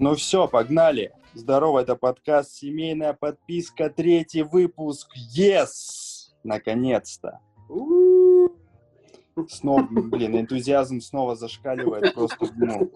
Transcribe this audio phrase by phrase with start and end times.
[0.00, 1.12] Ну все, погнали.
[1.34, 5.08] Здорово, это подкаст «Семейная подписка», третий выпуск.
[5.36, 6.30] Yes!
[6.44, 7.40] Наконец-то.
[9.48, 12.92] Снова, блин, энтузиазм снова зашкаливает просто, ну,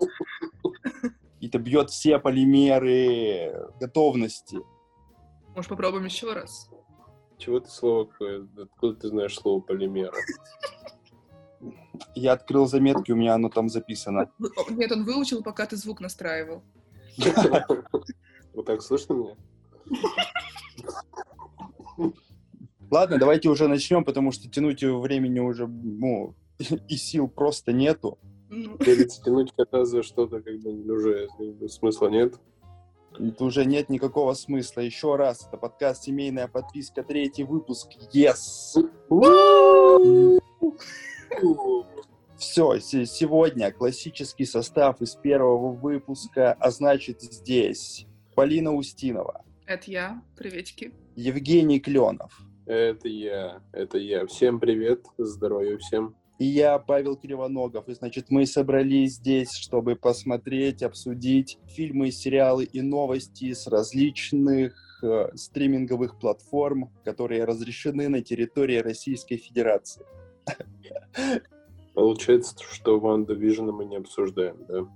[1.41, 4.59] это бьет все полимеры готовности.
[5.57, 6.71] Может, попробуем еще раз?
[7.37, 8.47] Чего ты слово какое?
[8.57, 10.15] Откуда ты знаешь слово полимера?
[12.15, 14.31] Я открыл заметки, у меня оно там записано.
[14.71, 16.63] Нет, он выучил, пока ты звук настраивал.
[18.55, 19.35] Вот так слышно меня?
[22.91, 26.35] Ладно, давайте уже начнем, потому что тянуть времени уже, ну,
[26.89, 28.19] и сил просто нету.
[28.51, 32.35] Ну, Перец тянуть кота за что-то, как бы, уже как бы, смысла нет.
[33.19, 34.83] Это уже нет никакого смысла.
[34.83, 37.89] Еще раз, это подкаст «Семейная подписка», третий выпуск.
[38.13, 38.77] Yes!
[42.43, 50.23] Все, сегодня классический состав из первого выпуска, а значит здесь Полина Устинова, Это я.
[50.37, 50.93] Приветики.
[51.15, 54.27] Евгений Кленов Это я, это я.
[54.27, 56.17] Всем привет, здоровья всем.
[56.41, 57.89] и я, Павел Кривоногов.
[57.89, 64.75] И, значит, мы собрались здесь, чтобы посмотреть, обсудить фильмы, сериалы и новости с различных
[65.05, 70.05] э, стриминговых платформ, которые разрешены на территории Российской Федерации.
[71.95, 74.87] Получается, что WandaVision а мы не обсуждаем, да?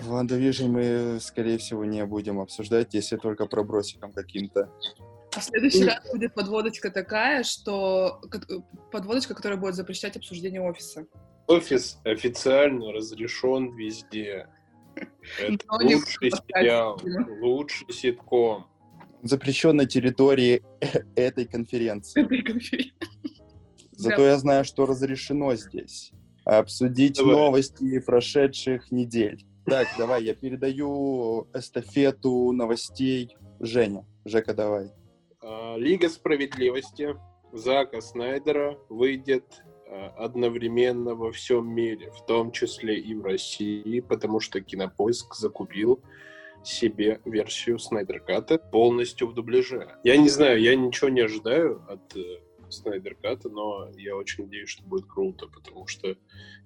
[0.00, 4.70] WandaVision мы, скорее всего, не будем обсуждать, если только пробросиком каким-то.
[5.34, 8.20] А в следующий раз будет подводочка такая, что...
[8.90, 11.06] Подводочка, которая будет запрещать обсуждение офиса.
[11.46, 14.48] Офис официально разрешен везде.
[15.40, 17.00] Это лучший сериал,
[17.40, 18.66] лучший ситком.
[19.22, 20.62] Запрещен на территории
[21.14, 22.22] этой конференции.
[22.22, 22.94] Этой конференции.
[24.00, 26.12] Зато я знаю, что разрешено здесь.
[26.44, 27.34] Обсудить Давай.
[27.34, 29.44] новости прошедших недель.
[29.66, 34.06] Так, давай, я передаю эстафету новостей Жене.
[34.24, 34.90] Жека, давай.
[35.42, 37.14] А, Лига справедливости
[37.52, 44.40] Зака Снайдера выйдет а, одновременно во всем мире, в том числе и в России, потому
[44.40, 46.02] что Кинопоиск закупил
[46.64, 49.94] себе версию Снайдерката полностью в дубляже.
[50.04, 54.82] Я не знаю, я ничего не ожидаю от э, Снайдерката, но я очень надеюсь, что
[54.84, 56.16] будет круто, потому что,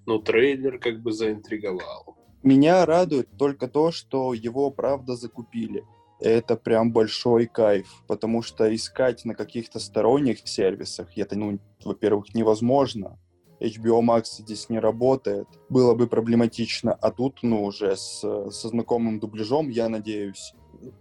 [0.05, 2.17] ну, трейлер как бы заинтриговал.
[2.43, 5.83] Меня радует только то, что его правда закупили.
[6.19, 13.19] Это прям большой кайф, потому что искать на каких-то сторонних сервисах, это, ну, во-первых, невозможно.
[13.59, 15.47] HBO Max здесь не работает.
[15.69, 20.53] Было бы проблематично, а тут, ну, уже с, со знакомым дубляжом, я надеюсь.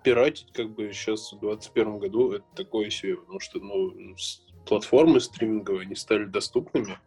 [0.03, 5.21] пиратить как бы сейчас в 2021 году это такое себе, потому что ну, с- платформы
[5.21, 6.99] стриминговые, они стали доступными,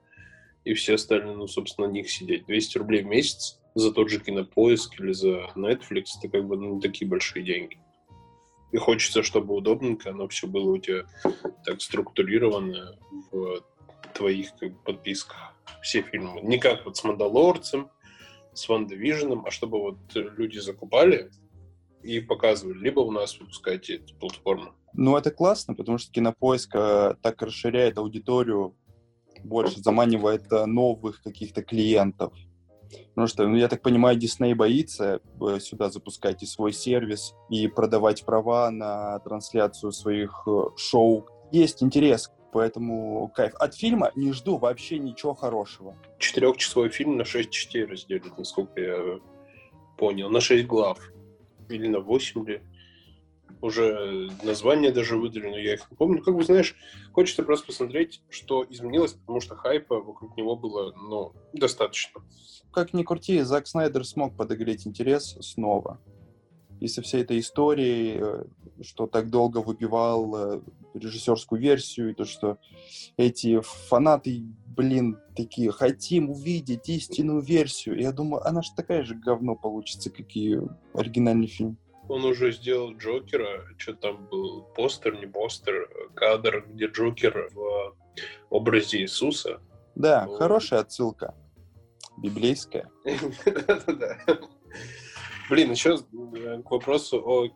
[0.64, 2.46] и все стали, ну, собственно, на них сидеть.
[2.46, 6.80] 200 рублей в месяц за тот же Кинопоиск или за Netflix, это как бы ну,
[6.80, 7.78] такие большие деньги.
[8.72, 11.06] И хочется, чтобы удобненько оно все было у тебя
[11.64, 12.98] так структурировано
[13.32, 13.64] в
[14.14, 15.54] твоих как бы, подписках.
[15.82, 16.42] Все фильмы.
[16.42, 17.90] Не как вот с «Мандалорцем»,
[18.54, 21.30] с «Ван Division», а чтобы вот люди закупали,
[22.08, 24.72] и показывали, либо у нас выпускаете эти платформы.
[24.94, 28.76] Ну, это классно, потому что Кинопоиск э, так расширяет аудиторию,
[29.44, 32.34] больше заманивает э, новых каких-то клиентов.
[33.10, 37.68] Потому что, ну, я так понимаю, Дисней боится э, сюда запускать и свой сервис, и
[37.68, 40.48] продавать права на трансляцию своих
[40.78, 41.28] шоу.
[41.52, 43.54] Есть интерес, поэтому кайф.
[43.56, 45.98] От фильма не жду вообще ничего хорошего.
[46.20, 49.20] Четырехчасовой фильм на 6 частей разделят, насколько я
[49.98, 50.30] понял.
[50.30, 50.98] На 6 глав.
[51.70, 52.62] Или на 8 ли.
[53.62, 56.22] Уже названия даже выдали, но я их не помню.
[56.22, 56.76] Как бы, знаешь,
[57.14, 62.22] хочется просто посмотреть, что изменилось, потому что хайпа вокруг него было, ну, достаточно.
[62.72, 66.00] Как ни крути, Зак Снайдер смог подогреть интерес снова.
[66.80, 68.44] И со всей этой историей, э,
[68.82, 70.62] что так долго выбивал э,
[70.94, 72.58] режиссерскую версию, и то, что
[73.18, 77.98] эти фанаты, блин, такие, хотим увидеть истинную версию.
[77.98, 80.60] И я думаю, она же такая же говно получится, как и
[80.94, 81.78] оригинальный фильм.
[82.10, 87.96] Он уже сделал Джокера, что там был постер, не постер, кадр, где Джокер в
[88.50, 89.60] образе Иисуса.
[89.96, 90.36] Да, Ну.
[90.36, 91.36] хорошая отсылка.
[92.18, 92.90] Библейская.
[95.50, 97.48] Блин, еще к вопросу о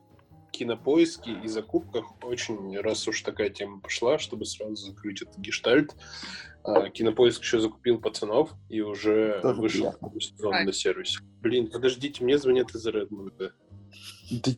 [0.52, 2.06] кинопоиске и закупках.
[2.24, 5.96] Очень, раз уж такая тема пошла, чтобы сразу закрыть этот гештальт,
[6.64, 11.20] а, Кинопоиск еще закупил пацанов и уже Тоже вышел сезон на сервисе.
[11.42, 13.54] Блин, подождите, мне звонят из Редмонда.
[14.32, 14.52] Да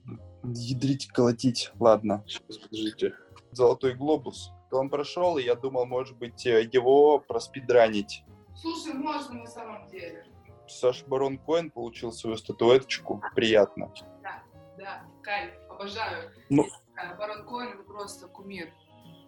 [0.44, 1.72] ядрить, колотить.
[1.80, 2.24] Ладно.
[2.28, 3.16] Сейчас, подождите.
[3.52, 4.52] Золотой глобус.
[4.72, 8.24] Он прошел, и я думал, может быть, э, его проспидранить.
[8.56, 10.26] Слушай, можно на самом деле.
[10.68, 13.22] Саша Барон Коэн получил свою статуэточку.
[13.36, 13.94] Приятно.
[14.24, 14.44] Да.
[14.78, 15.52] да, кайф,
[15.84, 16.32] обожаю.
[16.50, 16.68] Ну.
[16.96, 18.70] А, Барон Коэн просто кумир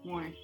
[0.03, 0.37] мой.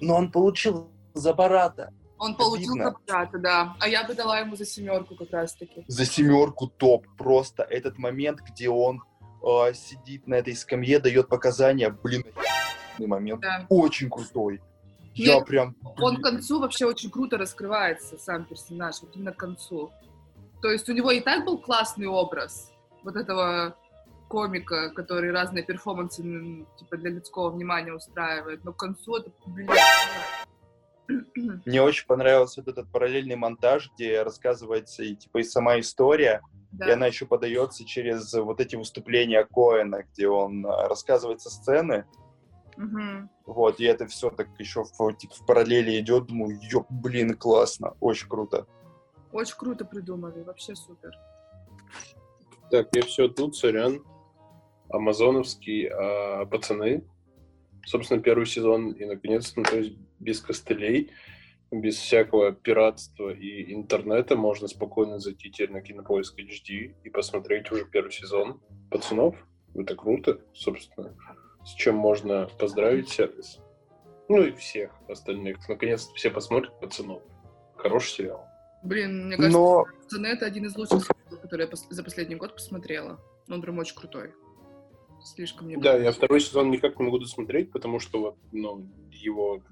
[0.00, 1.92] Но он получил за Барата.
[2.18, 2.84] Он получил Обидно.
[2.84, 3.76] зарплату, да.
[3.80, 5.84] А я бы дала ему за семерку как раз-таки.
[5.88, 7.06] За семерку топ.
[7.16, 9.02] Просто этот момент, где он
[9.42, 12.24] э, сидит на этой скамье, дает показания, блин,
[12.98, 13.40] момент.
[13.40, 13.66] Да.
[13.68, 14.60] Очень крутой.
[15.14, 15.76] Я Нет, прям...
[15.98, 19.90] Он к концу вообще очень круто раскрывается, сам персонаж, вот именно к концу.
[20.62, 22.72] То есть у него и так был классный образ
[23.02, 23.76] вот этого
[24.32, 26.22] комика, который разные перформансы
[26.78, 29.68] типа для людского внимания устраивает, но к концу это, блин,
[31.66, 36.40] Мне очень понравился вот этот параллельный монтаж, где рассказывается и типа и сама история,
[36.72, 36.94] и да.
[36.94, 42.06] она еще подается через вот эти выступления Коэна, где он э, рассказывает со сцены,
[42.78, 43.28] Мгм.
[43.44, 47.96] вот, и это все так еще в, типа, в параллели идет, думаю, ёп, блин, классно,
[48.00, 48.66] очень круто.
[49.30, 51.12] Очень круто придумали, вообще супер.
[52.70, 54.02] Так, я все тут, сорян.
[54.92, 57.04] Амазоновский а, пацаны.
[57.84, 61.10] Собственно, первый сезон, и наконец-то, ну, то есть без костылей,
[61.72, 67.86] без всякого пиратства и интернета можно спокойно зайти теперь на Кинопоиск HD и посмотреть уже
[67.86, 68.60] первый сезон
[68.90, 69.34] пацанов.
[69.74, 71.16] Это круто, собственно,
[71.64, 73.58] с чем можно поздравить сервис.
[74.28, 75.66] Ну и всех остальных.
[75.68, 77.22] Наконец-то все посмотрят пацанов.
[77.76, 78.46] Хороший сериал.
[78.82, 82.54] Блин, мне кажется, Но «Пацаны» это один из лучших сериалов, которые я за последний год
[82.54, 83.20] посмотрела.
[83.48, 84.32] Он прям очень крутой.
[85.24, 89.62] Слишком мне Да, я второй сезон никак не могу досмотреть, потому что вот, ну, его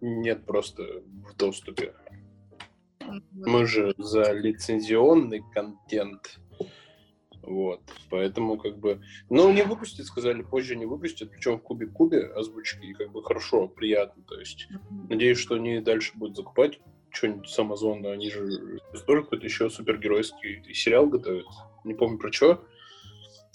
[0.00, 1.94] нет просто в доступе.
[3.32, 6.38] Мы же за лицензионный контент.
[7.42, 9.02] Вот, поэтому как бы...
[9.28, 13.66] Ну, не выпустят, сказали, позже не выпустят, причем в Кубе-Кубе озвучки, и как бы хорошо,
[13.66, 15.08] приятно, то есть Мгм.
[15.08, 16.78] надеюсь, что они дальше будут закупать
[17.10, 21.46] что-нибудь с Амазона, они же тоже какой-то еще супергеройский сериал готовят,
[21.84, 22.64] не помню про что,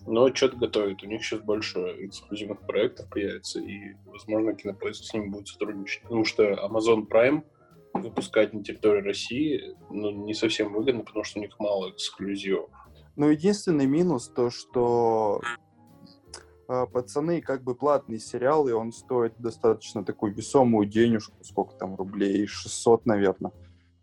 [0.07, 5.27] но что-то готовят, у них сейчас больше эксклюзивных проектов появится, и, возможно, Кинопоиск с ними
[5.27, 7.44] будет сотрудничать, потому что Amazon Prime
[7.94, 12.69] выпускать на территории России ну, не совсем выгодно, потому что у них мало эксклюзивов.
[13.18, 15.42] Но единственный минус то, что
[16.69, 21.95] а, пацаны как бы платный сериал, и он стоит достаточно такую весомую денежку, сколько там
[21.95, 23.51] рублей, 600, наверное,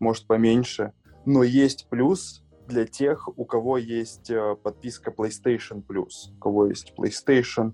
[0.00, 0.92] может поменьше.
[1.24, 6.92] Но есть плюс для тех, у кого есть э, подписка PlayStation Plus, у кого есть
[6.96, 7.72] PlayStation,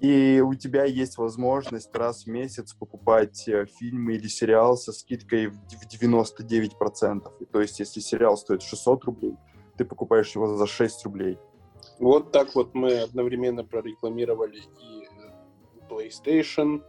[0.00, 5.48] и у тебя есть возможность раз в месяц покупать э, фильмы или сериал со скидкой
[5.48, 7.32] в д- в 99%.
[7.40, 9.34] И то есть, если сериал стоит 600 рублей,
[9.76, 11.38] ты покупаешь его за 6 рублей.
[11.98, 16.82] Вот так вот мы одновременно прорекламировали и э, PlayStation,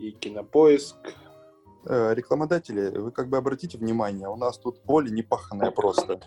[0.00, 0.96] и Кинопоиск.
[1.86, 6.20] Э, рекламодатели, вы как бы обратите внимание, у нас тут поле непаханное просто.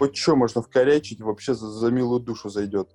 [0.00, 2.90] Вот что можно вкорячить, вообще за, за милую душу зайдет.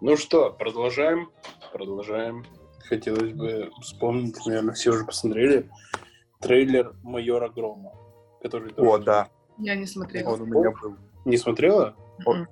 [0.00, 1.30] Ну что, продолжаем?
[1.72, 2.44] Продолжаем.
[2.88, 5.70] Хотелось бы вспомнить, наверное, все уже посмотрели,
[6.40, 7.92] трейлер «Майора Грома»,
[8.42, 8.72] который...
[8.72, 9.28] О, тоже- да,
[9.58, 10.30] Я не смотрела.
[10.30, 10.96] он у меня был.
[11.24, 11.94] Не смотрела?
[12.26, 12.48] Мгм.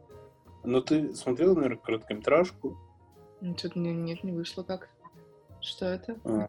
[0.65, 2.77] Ну, ты смотрела, наверное, короткометражку?
[3.57, 4.91] Что-то мне нет, не вышло как.
[5.61, 6.17] Что это?
[6.25, 6.49] А.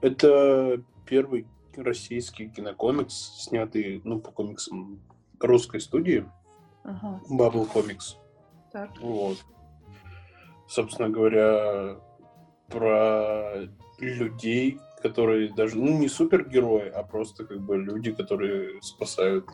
[0.00, 1.46] Это первый
[1.76, 5.00] российский кинокомикс, снятый, ну, по комиксам
[5.40, 6.28] русской студии,
[6.84, 8.16] Ага, Bubble Comics.
[8.72, 8.90] так.
[9.00, 9.38] Вот.
[10.68, 11.98] Собственно говоря,
[12.68, 19.48] про людей, которые даже, ну, не супергерои, а просто как бы люди, которые спасают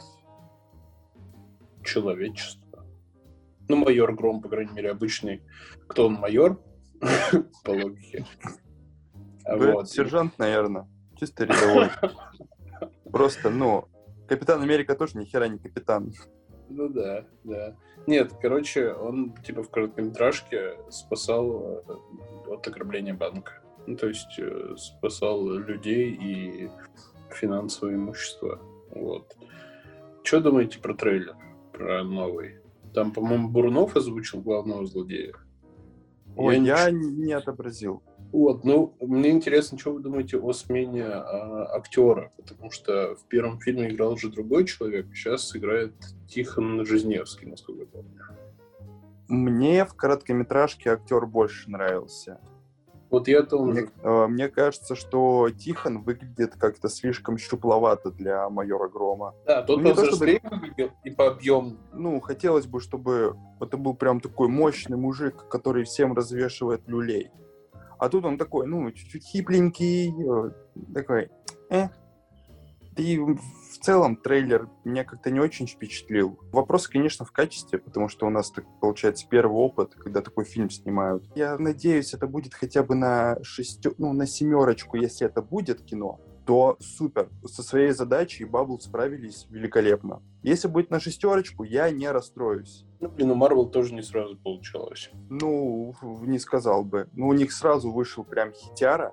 [1.84, 2.84] человечество.
[3.68, 5.42] Ну, майор Гром, по крайней мере, обычный.
[5.86, 6.60] Кто он, майор?
[7.64, 8.24] По логике.
[9.46, 9.90] Вот.
[9.90, 11.90] Сержант, наверное, чисто рядовой.
[13.10, 13.88] Просто, ну,
[14.26, 16.12] Капитан Америка тоже ни хера не капитан.
[16.70, 17.76] Ну да, да.
[18.06, 23.60] Нет, короче, он типа в короткометражке спасал э, от ограбления банка.
[23.86, 26.70] Ну, то есть э, спасал людей и
[27.30, 28.60] финансовое имущество.
[28.90, 29.36] Вот.
[30.22, 31.36] Что думаете про трейлер?
[31.72, 32.60] Про новый?
[32.94, 35.34] Там, по-моему, Бурунов озвучил главного злодея.
[36.36, 38.02] Ой, не я не отобразил.
[38.32, 43.60] Вот, ну, мне интересно, что вы думаете о смене а, актера, потому что в первом
[43.60, 45.94] фильме играл уже другой человек, сейчас играет
[46.26, 48.20] Тихон Жизневский, насколько я помню.
[49.28, 52.40] Мне в короткометражке актер больше нравился.
[53.14, 53.64] Вот я тоже.
[53.72, 59.34] Мне, э, мне кажется, что Тихон выглядит как-то слишком щупловато для майора Грома.
[59.46, 61.76] Да, тот Ну, не по то чтобы- выглядел и по объему.
[61.92, 67.30] Ну, хотелось бы, чтобы это был прям такой мощный мужик, который всем развешивает люлей.
[67.98, 70.50] А тут он такой, ну, чуть-чуть хипленький, э,
[70.92, 71.30] такой,
[71.70, 71.88] э.
[72.96, 76.38] Да и в целом трейлер меня как-то не очень впечатлил.
[76.52, 80.70] Вопрос, конечно, в качестве, потому что у нас, так, получается, первый опыт, когда такой фильм
[80.70, 81.24] снимают.
[81.34, 86.20] Я надеюсь, это будет хотя бы на шестю, ну, на семерочку, если это будет кино
[86.46, 87.30] то супер.
[87.44, 90.22] Со своей задачей Баббл справились великолепно.
[90.42, 92.84] Если будет на шестерочку, я не расстроюсь.
[93.00, 95.10] Ну, блин, у Марвел тоже не сразу получалось.
[95.30, 97.08] Ну, не сказал бы.
[97.14, 99.12] Ну, у них сразу вышел прям хитяра,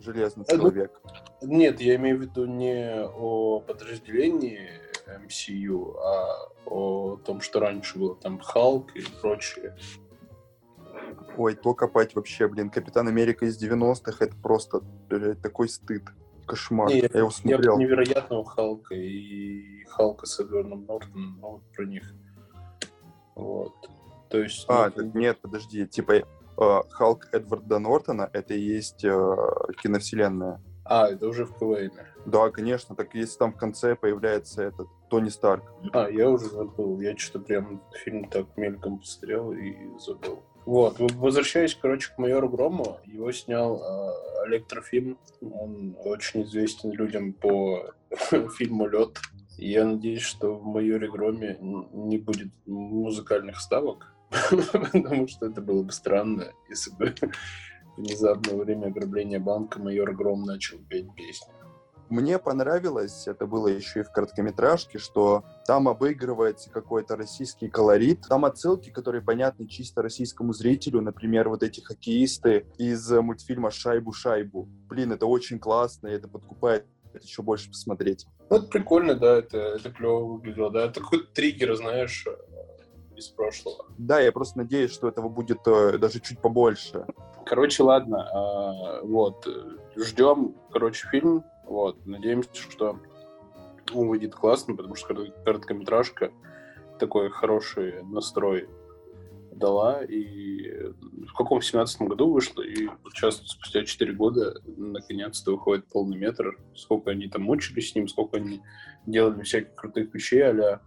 [0.00, 1.00] Железный э, ну, человек.
[1.42, 4.70] Нет, я имею в виду не о подразделении
[5.06, 9.76] MCU, а о том, что раньше было там Халк и прочее.
[11.36, 16.04] Ой, то копать вообще, блин, Капитан Америка из 90-х, это просто блядь, такой стыд
[16.46, 16.88] кошмар.
[16.88, 17.78] Не, я, его смотрел.
[17.78, 22.12] Я невероятного Халка и Халка с Эдвардом Нортоном, ну, вот про них.
[23.34, 23.74] Вот.
[24.30, 24.64] То есть...
[24.68, 26.24] А, ну, нет, подожди, типа
[26.56, 29.36] Халк Эдварда Нортона— это и есть э,
[29.82, 30.60] киновселенная.
[30.84, 31.92] А, это уже в КВН.
[32.26, 35.62] Да, конечно, так если там в конце появляется этот Тони Старк.
[35.92, 37.00] А, я уже забыл.
[37.00, 40.42] Я что-то прям фильм так мельком посмотрел и забыл.
[40.66, 45.18] Вот, возвращаясь, короче, к майору Грому, его снял э, Олег Трофим.
[45.40, 47.92] Он очень известен людям по
[48.56, 49.18] фильму «Лед».
[49.56, 54.12] Я надеюсь, что в майоре Громе не будет музыкальных ставок,
[54.92, 57.14] потому что это было бы странно, если бы
[57.96, 61.52] внезапно во время ограбления банка майор Гром начал петь песни.
[62.10, 68.22] Мне понравилось, это было еще и в короткометражке, что там обыгрывается какой-то российский колорит.
[68.28, 71.02] Там отсылки, которые понятны чисто российскому зрителю.
[71.02, 74.66] Например, вот эти хоккеисты из мультфильма «Шайбу-шайбу».
[74.88, 76.84] Блин, это очень классно, и это подкупает
[77.22, 78.26] еще больше посмотреть.
[78.50, 80.86] Ну, это прикольно, да, это, это клево выглядело, да.
[80.86, 82.26] Это какой-то триггер, знаешь,
[83.20, 83.86] э, из прошлого.
[83.98, 87.06] Да, я просто надеюсь, что этого будет э, даже чуть побольше.
[87.46, 88.28] Короче, ладно,
[89.02, 89.46] э, вот,
[89.96, 92.04] ждем, короче, фильм вот.
[92.04, 92.98] Надеемся, что
[93.94, 96.32] он выйдет классно, потому что короткометражка
[96.98, 98.68] такой хороший настрой
[99.52, 100.02] дала.
[100.02, 100.68] И
[101.28, 106.58] в каком 17 году вышла, и сейчас, спустя 4 года, наконец-то выходит полный метр.
[106.74, 108.62] Сколько они там мучились с ним, сколько они
[109.06, 110.80] делали всяких крутых вещей, а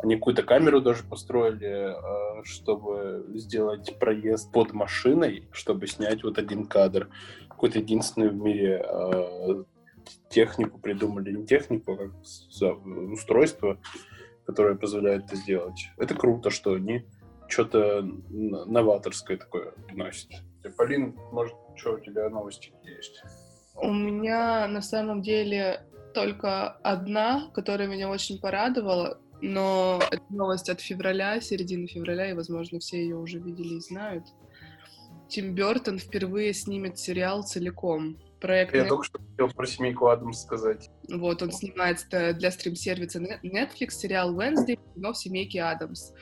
[0.00, 6.66] они какую-то камеру даже построили, а, чтобы сделать проезд под машиной, чтобы снять вот один
[6.66, 7.08] кадр.
[7.48, 9.64] Какой-то единственный в мире а,
[10.28, 12.12] технику придумали, не технику, а как
[13.12, 13.78] устройство,
[14.46, 15.90] которое позволяет это сделать.
[15.96, 17.04] Это круто, что они
[17.48, 20.30] что-то новаторское такое вносят.
[20.76, 23.22] Полин, может, что у тебя новости есть?
[23.74, 30.80] У меня на самом деле только одна, которая меня очень порадовала, но это новость от
[30.80, 34.24] февраля, середины февраля, и, возможно, все ее уже видели и знают.
[35.28, 38.74] Тим Бертон впервые снимет сериал целиком проект...
[38.74, 40.90] Я только что хотел про семейку Адамс сказать.
[41.08, 46.12] Вот, он снимается для стрим-сервиса Netflix, сериал Wednesday, но в семейке Адамс.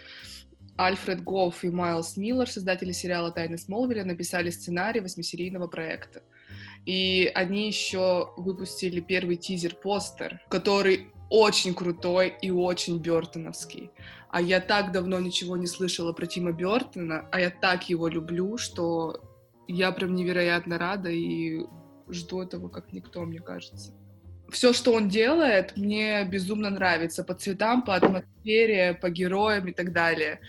[0.78, 6.22] Альфред Гофф и Майлз Миллер, создатели сериала «Тайны Смолвиля», написали сценарий восьмисерийного проекта.
[6.84, 13.90] И они еще выпустили первый тизер-постер, который очень крутой и очень бертоновский.
[14.28, 18.58] А я так давно ничего не слышала про Тима Бертона, а я так его люблю,
[18.58, 19.20] что
[19.68, 21.64] я прям невероятно рада и
[22.08, 23.92] жду этого как никто, мне кажется.
[24.48, 29.92] Все, что он делает, мне безумно нравится по цветам, по атмосфере, по героям и так
[29.92, 30.40] далее.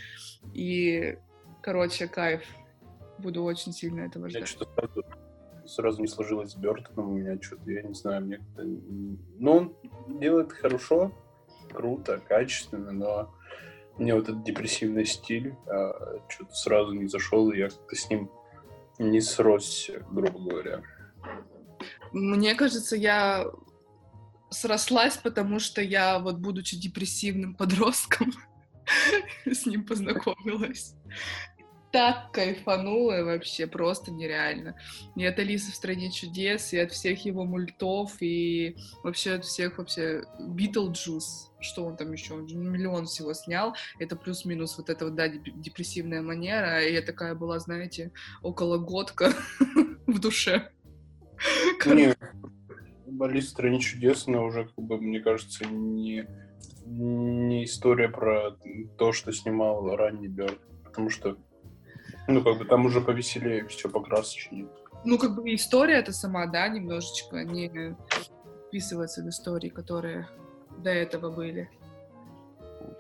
[0.54, 1.18] И,
[1.64, 2.44] короче, кайф.
[3.18, 4.42] Буду очень сильно этого ждать.
[4.42, 4.66] Я что
[5.68, 8.40] сразу, не сложилось с Бертоном, у меня что-то, я не знаю, мне
[9.38, 9.76] Ну, он
[10.20, 11.12] делает хорошо,
[11.72, 13.34] круто, качественно, но
[13.98, 18.30] мне вот этот депрессивный стиль а, что-то сразу не зашел, и я как-то с ним
[19.00, 20.82] не сросся, грубо говоря.
[22.12, 23.46] Мне кажется, я
[24.50, 28.34] срослась, потому что я, вот будучи депрессивным подростком,
[29.46, 30.96] с ним познакомилась.
[31.98, 34.76] Так кайфанула вообще, просто нереально.
[35.16, 39.80] И от Алисы в стране чудес, и от всех его мультов, и вообще от всех
[39.80, 45.16] вообще Beetlejuice, что он там еще, он миллион всего снял, это плюс-минус вот эта вот,
[45.16, 48.12] да, депрессивная манера, и я такая была, знаете,
[48.44, 49.34] около готка
[50.06, 50.70] в душе.
[51.84, 52.14] Не,
[53.20, 56.28] Алиса в стране чудес, но уже, как бы, мне кажется, не,
[56.86, 58.52] не история про
[59.00, 60.60] то, что снимал ранний Бёрд.
[60.84, 61.38] Потому что,
[62.28, 64.68] ну, как бы там уже повеселее, все покрасочнее.
[65.06, 67.96] Ну, как бы история это сама, да, немножечко не
[68.68, 70.28] вписывается в истории, которые
[70.84, 71.70] до этого были.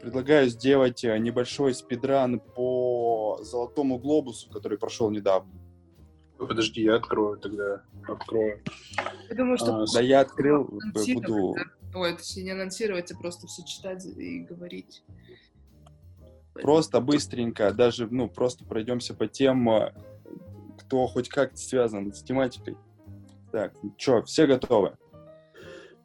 [0.01, 5.51] Предлагаю сделать э, небольшой спидран по Золотому глобусу, который прошел недавно.
[6.37, 7.83] Подожди, я открою тогда.
[8.07, 8.61] Открою.
[9.29, 9.83] Я думаю, что...
[9.83, 10.69] А, да, я открыл,
[11.13, 11.55] буду...
[11.95, 15.03] Ой, точнее, не анонсировать, а просто все читать и говорить.
[16.61, 19.93] Просто быстренько, даже, ну, просто пройдемся по тем, э,
[20.79, 22.77] кто хоть как-то связан с тематикой.
[23.51, 24.97] Так, что, все готовы?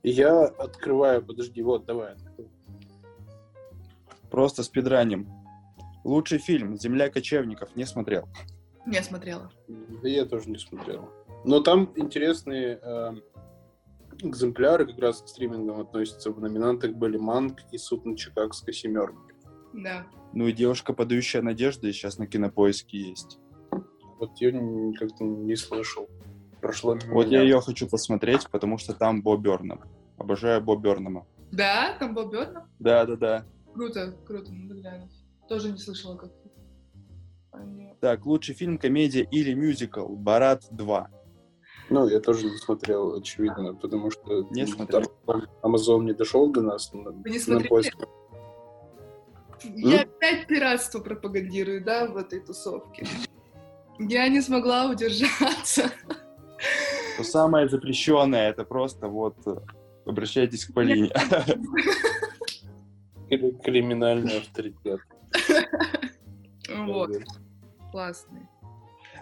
[0.03, 2.15] Я открываю, подожди, вот, давай.
[4.31, 5.29] Просто спидраним.
[6.05, 8.29] Лучший фильм «Земля кочевников» не смотрел.
[8.87, 9.51] Не смотрела.
[9.69, 11.09] Да я тоже не смотрел.
[11.45, 13.13] Но там интересные э,
[14.21, 16.33] экземпляры как раз к стримингам относятся.
[16.33, 19.32] В номинантах были «Манг» и «Суд на Чикагской семерке».
[19.73, 20.07] Да.
[20.33, 23.39] Ну и «Девушка, подающая надежды» сейчас на Кинопоиске есть.
[24.19, 24.51] Вот я
[24.99, 26.09] как-то не слышал.
[26.61, 27.39] Прошло Вот меня.
[27.39, 29.81] я ее хочу посмотреть, потому что там Бо Бёрнам.
[30.17, 31.27] Обожаю Бо Бёрнама.
[31.51, 32.65] Да, там Боб Бёрнам?
[32.79, 33.45] Да-да-да.
[33.75, 35.13] Круто, круто, надо глянуть.
[35.49, 36.31] Тоже не слышала как
[37.53, 37.95] они...
[38.01, 41.07] Так, лучший фильм, комедия или мюзикл «Барат 2».
[41.91, 45.13] Ну, я тоже не смотрел, очевидно, потому что Не смотрел.
[45.63, 46.93] Amazon не дошел до нас.
[46.95, 47.93] На, Вы не на смотрели?
[49.65, 53.07] Я опять пиратство пропагандирую, да, в этой тусовке.
[53.99, 55.91] Я не смогла удержаться.
[57.17, 59.57] То самое запрещенное, это просто вот э,
[60.07, 61.11] обращайтесь к Полине.
[63.29, 65.01] Кри- Криминальный авторитет.
[66.69, 67.11] Вот,
[67.91, 68.41] классный.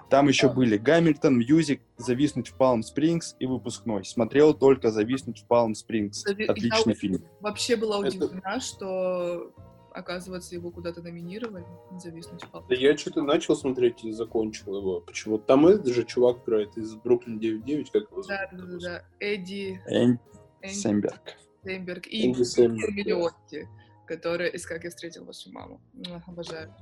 [0.09, 4.05] Там еще были Гамильтон, Music, Зависнуть в Палм Спрингс и выпускной.
[4.05, 6.27] Смотрел только Зависнуть в Палм Спрингс.
[6.27, 7.25] Отличный фильм.
[7.41, 9.53] Вообще была удивлена, что,
[9.93, 11.65] оказывается, его куда-то номинировали.
[11.99, 15.01] Зависнуть в Да я что-то начал смотреть и закончил его.
[15.01, 15.39] Почему?
[15.39, 18.29] Там этот же чувак играет из Бруклин 9.9, как его зовут?
[18.29, 19.05] Да, да, да, да.
[19.21, 20.21] Эдди Энди
[20.63, 21.37] Сэмберг.
[21.65, 22.95] Семберг и Энди Сэмберг, да.
[22.95, 23.69] Милиоти,
[24.07, 25.81] которая из «Как я встретил вашу маму».
[26.27, 26.75] Обожаю.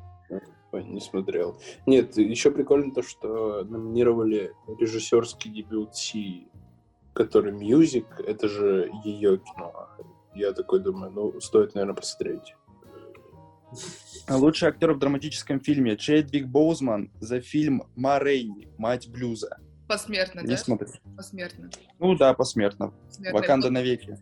[0.72, 1.58] Ой, не смотрел.
[1.86, 6.48] Нет, еще прикольно то, что номинировали режиссерский дебют Сии,
[7.14, 9.88] который Music, это же ее кино.
[10.34, 12.54] Я такой думаю, ну, стоит, наверное, посмотреть.
[14.28, 18.68] Лучший актер в драматическом фильме Чедвик Боузман за фильм «Ма Рейни.
[18.78, 19.58] Мать блюза».
[19.86, 20.56] Посмертно, Не да?
[20.56, 20.92] смотрел.
[21.16, 21.70] Посмертно.
[21.98, 22.92] Ну да, посмертно.
[23.06, 23.38] Посмертно.
[23.38, 24.18] Ваканда навеки.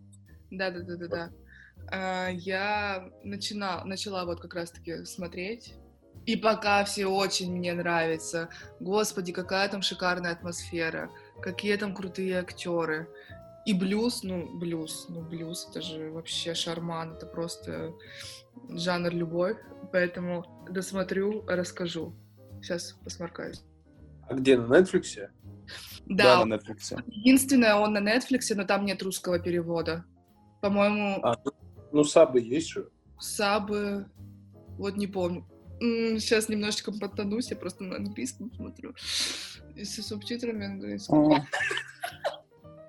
[0.50, 1.30] Да, да, да, да, да.
[1.90, 5.74] А, Я начинала, начала вот как раз-таки смотреть.
[6.24, 8.48] И пока все очень мне нравится.
[8.80, 11.10] Господи, какая там шикарная атмосфера.
[11.42, 13.08] Какие там крутые актеры.
[13.64, 17.92] И блюз, ну, блюз, ну, блюз, это же вообще шарман, это просто
[18.68, 19.56] жанр любовь.
[19.92, 22.14] Поэтому досмотрю, расскажу.
[22.60, 23.62] Сейчас посморкаюсь.
[24.28, 25.28] А где, на Netflix?
[26.06, 27.02] Да, Да, на Netflix.
[27.06, 30.04] единственное, он на Netflix, но там нет русского перевода.
[30.60, 31.36] По-моему, А,
[31.92, 32.88] ну, сабы есть же.
[33.20, 34.06] Сабы,
[34.78, 35.46] вот не помню.
[35.80, 38.94] Сейчас немножечко подтонусь, я просто на английском смотрю.
[39.74, 41.46] И со субтитрами английского.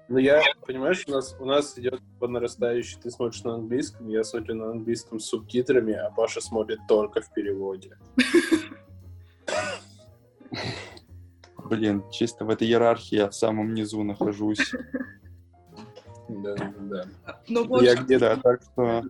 [0.09, 2.97] Ну, я, понимаешь, у нас, у нас идет по нарастающей.
[3.01, 7.33] Ты смотришь на английском, я смотрю на английском с субтитрами, а Паша смотрит только в
[7.33, 7.97] переводе.
[11.65, 14.71] Блин, чисто в этой иерархии я в самом низу нахожусь.
[16.29, 17.05] Да, да, да.
[17.49, 19.03] Ну вот, Я где-то, так что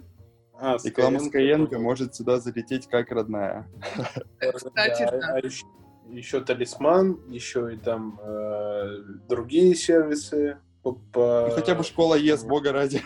[0.59, 3.67] А, реклама Skyeng, может сюда залететь как родная.
[4.53, 5.33] кстати, Да, да.
[5.33, 5.65] а еще,
[6.09, 8.97] еще талисман, еще и там э,
[9.29, 10.57] другие сервисы.
[11.15, 13.01] Ну, хотя бы школа ЕС, бога ради.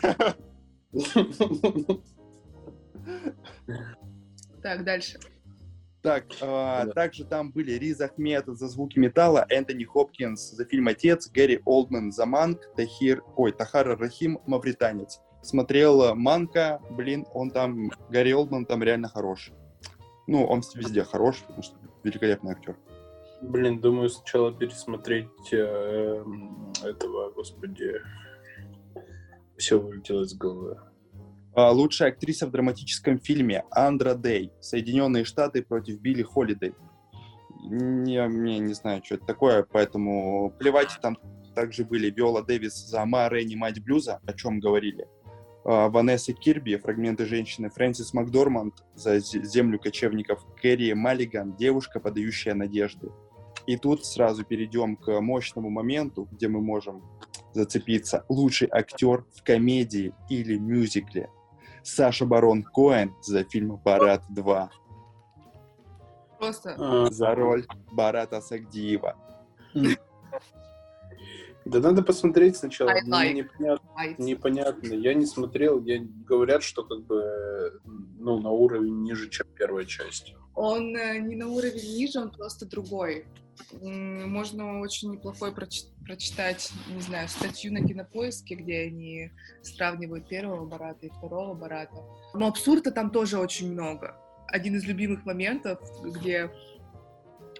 [4.61, 5.19] Так, дальше.
[6.01, 6.91] Так, а, Да.
[6.93, 12.11] также там были Риз Ахмед за звуки металла, Энтони Хопкинс за фильм «Отец», Гэри Олдман
[12.11, 15.19] за «Манк», Тахир, ой, Тахара Рахим «Мавританец».
[15.43, 19.53] Смотрел э, Манка, блин, он там, Гарри Олдман там реально хороший.
[20.27, 22.77] Ну, он везде хорош, потому что великолепный актер.
[23.41, 26.23] Блин, думаю, сначала пересмотреть э,
[26.83, 27.95] этого, господи.
[29.57, 30.79] Все вылетело из головы.
[31.53, 34.51] А, Лучшая актриса в драматическом фильме Андра Дэй.
[34.59, 36.73] Соединенные Штаты против Билли Холидей.
[37.63, 40.97] Не, не, не знаю, что это такое, поэтому плевать.
[41.01, 41.17] Там
[41.55, 45.07] также были Виола Дэвис за Ма Рейни, мать блюза, о чем говорили.
[45.65, 52.53] А, Ванесса Кирби, фрагменты женщины, Фрэнсис Макдорманд за «Зе- землю кочевников, Кэрри Маллиган, девушка, подающая
[52.53, 53.11] надежды.
[53.67, 57.03] И тут сразу перейдем к мощному моменту, где мы можем
[57.53, 58.25] зацепиться.
[58.29, 61.29] Лучший актер в комедии или мюзикле.
[61.83, 64.69] Саша Барон Коэн за фильм «Барат 2»,
[66.41, 69.15] Просто А, за роль Барата Сагдиева.
[71.65, 72.89] да надо посмотреть сначала.
[72.89, 73.33] Like.
[73.33, 74.93] непонятно, непонятно.
[74.93, 75.83] Я не смотрел.
[75.83, 77.23] Я, говорят, что как бы
[78.21, 80.33] ну, на уровень ниже, чем первая часть.
[80.55, 83.25] Он э, не на уровень ниже, он просто другой.
[83.81, 89.31] Можно очень неплохой проч прочитать, не знаю, статью на Кинопоиске, где они
[89.61, 91.95] сравнивают первого Барата и второго Барата.
[92.33, 94.15] Но абсурда там тоже очень много.
[94.47, 96.51] Один из любимых моментов, где,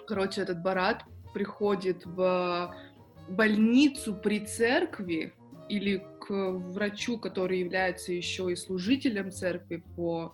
[0.07, 2.75] короче, этот Барат приходит в
[3.29, 5.33] больницу при церкви
[5.69, 10.33] или врачу, который является еще и служителем церкви по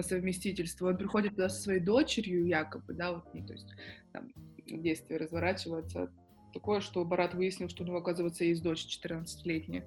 [0.00, 0.88] совместительству.
[0.88, 3.68] Он приходит туда со своей дочерью якобы, да, вот, ну, то есть
[4.12, 4.32] там
[4.66, 6.10] действие разворачивается
[6.52, 9.86] такое, что Барат выяснил, что у него, оказывается, есть дочь 14-летняя.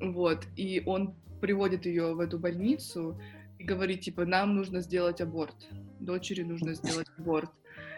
[0.00, 3.20] Вот, и он приводит ее в эту больницу
[3.58, 5.68] и говорит, типа, нам нужно сделать аборт,
[5.98, 7.50] дочери нужно сделать аборт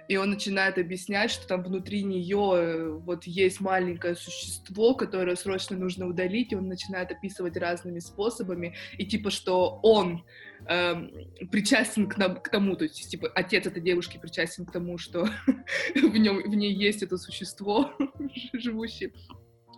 [0.08, 5.76] и он начинает объяснять, что там внутри нее э, вот есть маленькое существо, которое срочно
[5.76, 10.24] нужно удалить, и он начинает описывать разными способами, и типа, что он
[10.66, 11.10] эм,
[11.50, 15.28] причастен к, нам, к тому, то есть, типа, отец этой девушки причастен к тому, что
[15.94, 17.92] в, нем, в ней есть это существо
[18.52, 19.12] живущее,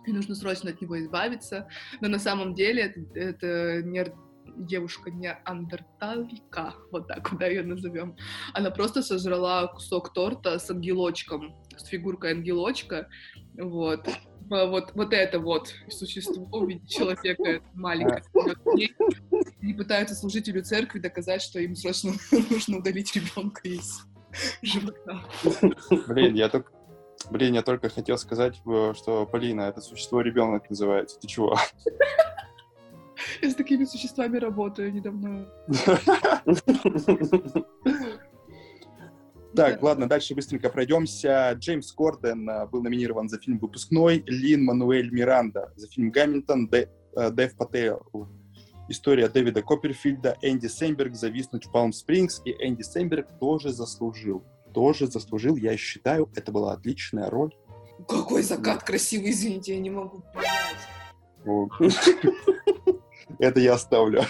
[0.05, 1.67] и нужно срочно от него избавиться,
[2.01, 3.81] но на самом деле это, это
[4.57, 8.15] девушка не андерталька, вот так вот, да, ее назовем,
[8.53, 13.07] она просто сожрала кусок торта с ангелочком, с фигуркой ангелочка,
[13.57, 14.07] вот,
[14.49, 18.23] вот, вот это вот существо в виде человека маленькое.
[19.61, 22.13] И пытаются служителю церкви доказать, что им срочно
[22.49, 24.05] нужно удалить ребенка из
[24.61, 25.25] живота.
[26.07, 26.71] Блин, я только
[27.31, 31.19] Блин, я только хотел сказать, э, что Полина, это существо ребенок называется.
[31.19, 31.57] Ты чего?
[33.41, 35.47] Я с такими существами работаю недавно.
[39.55, 41.53] Так, ладно, дальше быстренько пройдемся.
[41.57, 46.87] Джеймс Корден э, был номинирован за фильм «Выпускной», Лин Мануэль Миранда за фильм «Гамильтон», э,
[47.31, 48.05] Дэв Паттейл
[48.87, 54.43] история Дэвида Копперфильда, Энди Сэмберг «Зависнуть в Палм-Спрингс», и Энди Сэмберг тоже заслужил.
[54.73, 57.55] Тоже заслужил, я считаю, это была отличная роль.
[58.07, 60.51] Какой закат красивый, извините, я не могу понять.
[63.39, 64.23] Это я оставлю.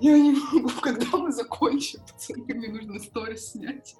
[0.00, 3.94] Я не могу, когда мы закончим, пацаны, мне нужно сторис снять.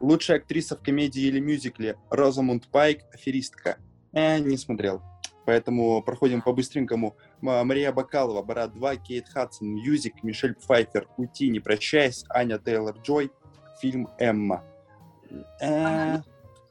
[0.00, 3.78] Лучшая актриса в комедии или мюзикле Розамунд Пайк, аферистка.
[4.12, 5.02] Э, не смотрел.
[5.44, 7.16] Поэтому проходим по-быстренькому.
[7.40, 13.30] Мария Бакалова, Борат 2, Кейт Хадсон, Music, Мишель Пфайфер, Уйти, не прощаясь, Аня Тейлор-Джой,
[13.80, 14.64] фильм «Эмма».
[15.60, 16.20] Э...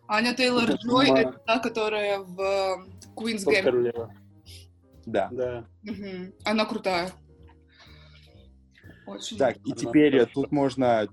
[0.08, 4.10] Аня Тейлор-Джой— это та, которая в Queen's Game.
[5.12, 5.30] Да.
[5.32, 5.65] Да.
[5.84, 6.34] Угу.
[6.45, 7.12] Она крутая.
[9.06, 11.08] Очень так, и теперь тут можно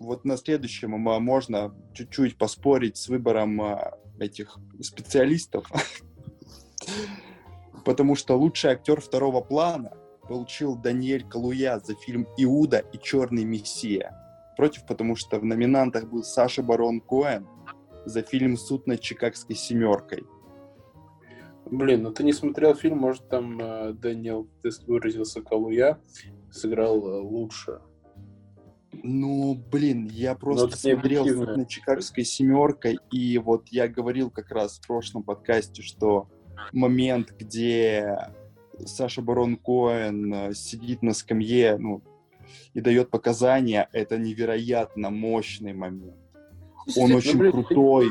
[0.00, 5.70] вот на следующем можно чуть-чуть поспорить с выбором а, этих специалистов,
[7.84, 9.92] потому что лучший актер второго плана
[10.28, 14.14] получил Даниэль Калуя за фильм «Иуда и черный мессия».
[14.56, 17.46] Против, потому что в номинантах был Саша Барон Коэн
[18.04, 20.24] за фильм «Суд над Чикагской семеркой».
[21.70, 25.98] Блин, ну ты не смотрел фильм, может там э, Дэниел, ты выразился Калуя,
[26.50, 27.80] сыграл э, лучше.
[29.02, 34.86] Ну, блин, я просто смотрел на Чикагской семеркой, и вот я говорил как раз в
[34.86, 36.28] прошлом подкасте, что
[36.72, 38.32] момент, где
[38.86, 42.02] Саша Барон Коэн э, сидит на скамье, ну,
[42.72, 46.16] и дает показания, это невероятно мощный момент.
[46.96, 48.08] Он очень ну, блин, крутой.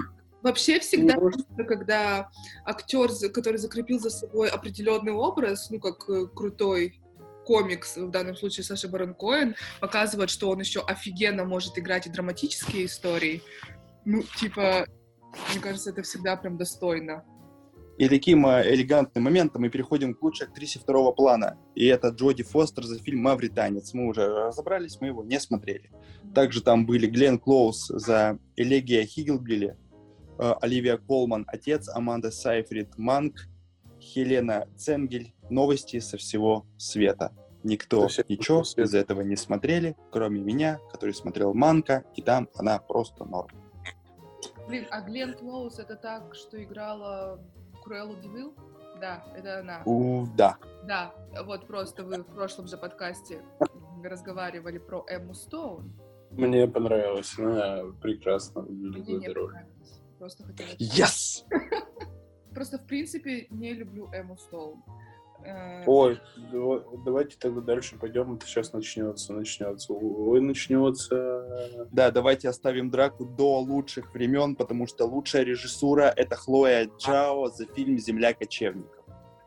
[0.47, 2.29] Вообще всегда, ну, когда
[2.63, 7.01] актер, который закрепил за собой определенный образ, ну, как э, крутой
[7.45, 12.09] комикс, в данном случае Саша Барон Коэн, показывает, что он еще офигенно может играть и
[12.09, 13.41] драматические истории.
[14.05, 14.87] Ну, типа,
[15.51, 17.25] мне кажется, это всегда прям достойно.
[17.97, 21.57] И таким элегантным моментом мы переходим к лучшей актрисе второго плана.
[21.75, 23.93] И это Джоди Фостер за фильм «Мавританец».
[23.93, 25.91] Мы уже разобрались, мы его не смотрели.
[26.33, 29.86] Также там были Глен Клоус за «Элегия Хигглбилли», Э,
[30.37, 33.47] Оливия Колман, отец, Аманда Сайфрид, Манк,
[33.99, 35.33] Хелена Ценгель.
[35.49, 37.31] Новости со всего света.
[37.63, 43.25] Никто ничего из этого не смотрели, кроме меня, который смотрел Манка, и там она просто
[43.25, 43.49] норм.
[44.67, 47.41] Блин, а Глен Клоус это так, что играла
[47.83, 48.53] Круэллу Девил?
[48.99, 49.81] Да, это она.
[49.85, 50.57] У, да.
[50.85, 51.13] Да,
[51.45, 53.41] вот просто вы в прошлом же подкасте
[54.03, 55.93] разговаривали про Эмму Стоун.
[56.31, 59.55] Мне понравилось, она прекрасно выглядит роль.
[60.19, 60.69] Просто хотела...
[60.79, 61.45] Yes!
[62.53, 64.83] Просто, в принципе, не люблю Эму Стоун.
[65.45, 66.19] Э, Ой,
[67.05, 68.33] давайте тогда дальше пойдем.
[68.33, 69.93] Это сейчас начнется, начнется.
[69.93, 71.87] Ой, начнется.
[71.91, 77.65] Да, давайте оставим драку до лучших времен, потому что лучшая режиссура это Хлоя Джао за
[77.67, 79.05] фильм «Земля кочевников».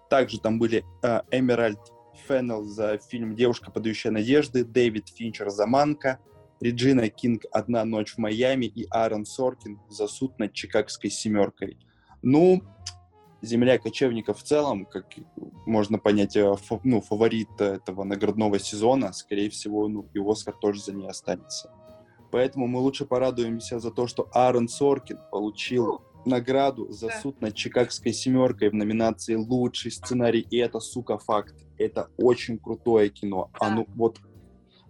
[0.09, 1.81] Также там были э, Эмеральд
[2.27, 6.19] Феннелл за фильм «Девушка, подающая надежды», Дэвид Финчер за «Манка»,
[6.61, 11.79] Реджина Кинг «Одна ночь в Майами» и Аарон Соркин за «Суд над Чикагской семеркой».
[12.23, 12.63] Ну,
[13.41, 15.07] «Земля кочевников» в целом, как
[15.65, 20.83] можно понять, э, фа- ну, фаворит этого наградного сезона, скорее всего, ну, и Оскар тоже
[20.83, 21.73] за ней останется.
[22.31, 28.13] Поэтому мы лучше порадуемся за то, что Аарон Соркин получил награду за суд над Чикагской
[28.13, 30.47] семеркой в номинации «Лучший сценарий».
[30.51, 31.55] И это, сука, факт.
[31.79, 33.51] Это очень крутое кино.
[33.59, 33.69] Да.
[33.69, 34.21] Оно, вот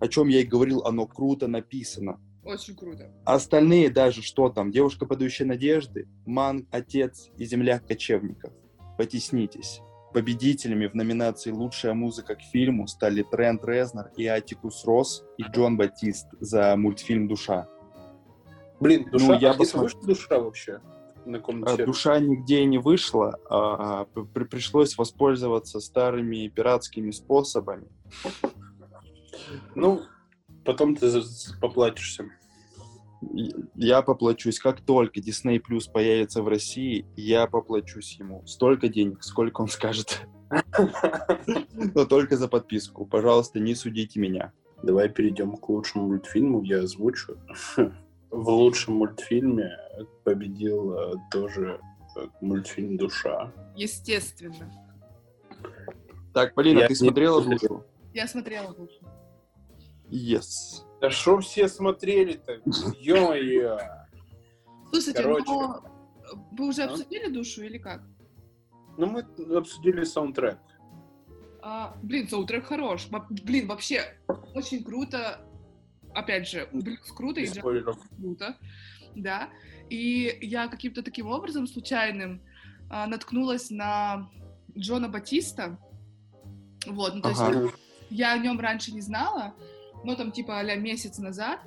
[0.01, 2.21] о чем я и говорил, оно круто написано.
[2.43, 3.13] Очень круто.
[3.25, 8.53] Остальные даже, что там, «Девушка, подающая надежды», «Ман», «Отец» и «Земля кочевников».
[8.97, 9.81] Потеснитесь.
[10.15, 15.77] Победителями в номинации «Лучшая музыка к фильму» стали Трент Резнер и Атикус Росс и Джон
[15.77, 17.69] Батист за мультфильм «Душа».
[18.81, 19.83] Блин, душа, Ну, я а где посмотрю.
[19.85, 20.81] вышла душа вообще?
[21.27, 21.85] На сервере?
[21.85, 27.87] Душа нигде не вышла, а, при- пришлось воспользоваться старыми пиратскими способами.
[29.75, 30.03] Ну,
[30.65, 31.11] потом ты
[31.61, 32.27] поплатишься.
[33.75, 39.61] Я поплачусь, как только Disney Plus появится в России, я поплачусь ему столько денег, сколько
[39.61, 40.27] он скажет.
[41.95, 43.05] Но только за подписку.
[43.05, 44.53] Пожалуйста, не судите меня.
[44.83, 47.37] Давай перейдем к лучшему мультфильму, я озвучу.
[48.31, 49.77] В лучшем мультфильме
[50.25, 51.81] победил э, тоже
[52.17, 53.53] э, мультфильм «Душа».
[53.77, 54.73] Естественно.
[56.33, 57.69] Так, Полина, Я ты смотрела смотрел.
[57.69, 57.87] душу?
[58.15, 59.01] Я смотрела лучше.
[60.11, 60.83] Yes.
[61.01, 62.61] Да что все смотрели-то?
[63.01, 63.79] Ё-моё!
[64.91, 65.45] Слушайте, Короче.
[65.51, 65.85] но
[66.53, 66.91] вы уже А?
[66.91, 68.03] обсудили душу или как?
[68.99, 69.21] Ну, мы
[69.57, 70.59] обсудили саундтрек.
[71.63, 73.09] А, блин, саундтрек хорош.
[73.31, 74.03] Блин, вообще
[74.55, 75.41] очень круто.
[76.15, 77.99] Опять же, блюз круто и Без джаз спойлеров.
[78.17, 78.57] круто.
[79.15, 79.49] Да.
[79.91, 82.43] И я каким-то таким образом случайным
[82.91, 84.29] а, наткнулась на
[84.77, 85.79] Джона Батиста.
[86.87, 87.69] Вот, ну, то есть Ага.
[88.11, 89.55] я о нем раньше не знала,
[90.05, 91.61] но там типа а месяц назад,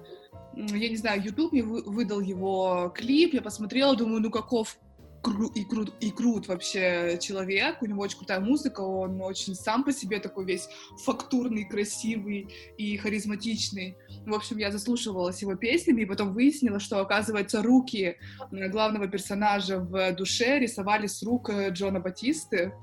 [0.56, 4.78] я не знаю, YouTube мне вы- выдал его клип, я посмотрела, думаю, ну каков
[5.24, 9.84] кру- и, крут, и крут вообще человек, у него очень крутая музыка, он очень сам
[9.84, 10.68] по себе такой весь
[11.04, 13.96] фактурный, красивый и харизматичный.
[14.26, 18.18] В общем, я заслушивалась его песнями, и потом выяснила, что, оказывается, руки
[18.52, 22.74] э, главного персонажа в душе рисовали с рук э, Джона Батисты.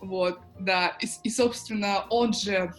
[0.00, 0.96] Вот, да.
[1.00, 2.74] И, и, собственно, он же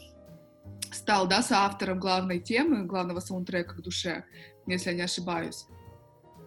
[0.94, 4.26] стал, да, соавтором главной темы, главного саундтрека к душе,
[4.68, 5.66] если я не ошибаюсь.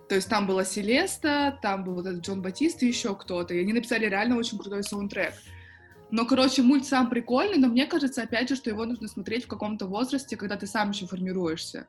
[0.09, 3.61] То есть там была Селеста, там был вот этот Джон Батист и еще кто-то, и
[3.61, 5.35] они написали реально очень крутой саундтрек.
[6.11, 9.49] Но, короче, мульт сам прикольный, но мне кажется, опять же, что его нужно смотреть в
[9.49, 11.89] каком-то возрасте, когда ты сам еще формируешься.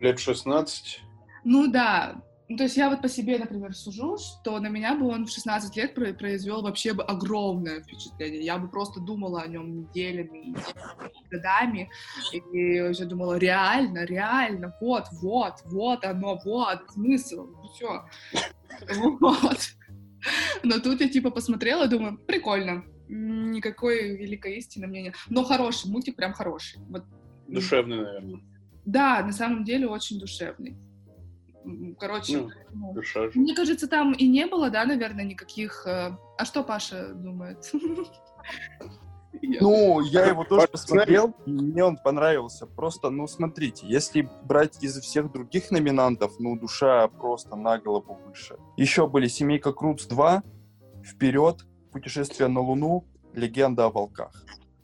[0.00, 1.00] Лет 16.
[1.44, 2.22] Ну да.
[2.46, 5.30] Ну, то есть я вот по себе, например, сужу, что на меня бы он в
[5.30, 8.42] 16 лет про- произвел вообще бы огромное впечатление.
[8.44, 11.88] Я бы просто думала о нем неделями, и годами,
[12.32, 18.04] и уже думала, реально, реально, вот, вот, вот оно, вот, смысл, все.
[18.94, 19.58] Вот.
[20.62, 22.84] Но тут я типа посмотрела, думаю, прикольно.
[23.08, 25.14] Никакой великой истины мне нет.
[25.28, 26.80] Но хороший, мультик прям хороший.
[26.88, 27.04] Вот
[27.46, 28.40] Душевный, наверное.
[28.84, 30.76] да, на самом деле очень душевный.
[31.98, 32.50] Короче, Ну,
[32.94, 33.02] ну,
[33.34, 35.86] мне кажется, там и не было, да, наверное, никаких...
[35.86, 37.70] э, А что Паша думает?
[39.42, 42.66] Ну, я его тоже посмотрел, и мне он понравился.
[42.66, 48.56] Просто, ну, смотрите, если брать из всех других номинантов, ну, душа просто на голову выше.
[48.76, 50.42] Еще были «Семейка Крудс 2»,
[51.04, 54.32] «Вперед», «Путешествие на Луну», «Легенда о волках».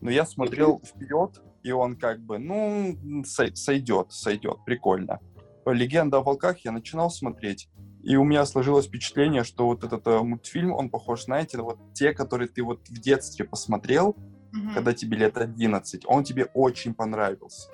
[0.00, 5.20] Но я смотрел «Вперед», и он как бы, ну, сой- сойдет, сойдет, прикольно.
[5.66, 7.68] «Легенда о волках» я начинал смотреть,
[8.02, 11.78] и у меня сложилось впечатление, что вот этот э, мультфильм, он похож, знаете, на вот
[11.94, 14.16] те, которые ты вот в детстве посмотрел,
[14.52, 14.74] Мгм.
[14.74, 17.70] когда тебе лет 11, он тебе очень понравился.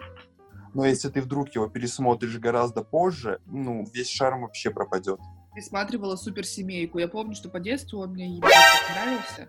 [0.75, 5.19] Но если ты вдруг его пересмотришь гораздо позже, ну, весь шарм вообще пропадет.
[5.55, 6.99] пересматривала суперсемейку.
[6.99, 9.49] Я помню, что по детству он мне нравился.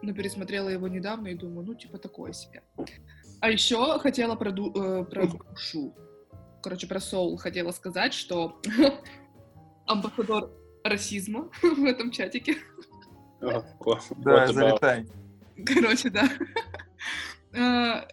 [0.00, 2.62] Но пересмотрела его недавно и думаю, ну, типа, такое себе.
[3.40, 5.94] А еще хотела про, ду- э, про душу.
[6.64, 8.58] Короче, про соул хотела сказать, что
[9.86, 10.50] амбассадор
[10.82, 12.56] расизма в этом чатике.
[13.38, 15.06] Да, залетай.
[15.66, 16.26] Короче, да.
[17.56, 18.08] Э,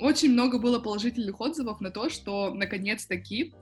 [0.00, 3.52] Очень много было положительных отзывов на то, что наконец-таки,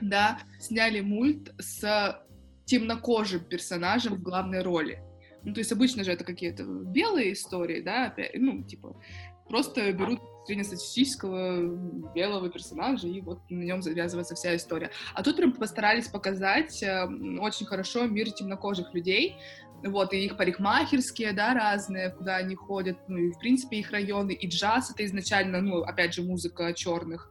[0.00, 2.22] да, сняли мульт с
[2.66, 5.02] темнокожим персонажем в главной роли.
[5.42, 9.02] Ну, то есть обычно же это какие-то белые истории, да, опять, ну, типа,
[9.48, 14.90] просто берут среднестатистического белого персонажа, и вот на нем завязывается вся история.
[15.14, 17.04] А тут прям постарались показать э,
[17.38, 19.36] очень хорошо мир темнокожих людей,
[19.84, 24.32] вот, и их парикмахерские, да, разные, куда они ходят, ну, и, в принципе, их районы,
[24.32, 27.30] и джаз— это изначально, ну, опять же, музыка черных.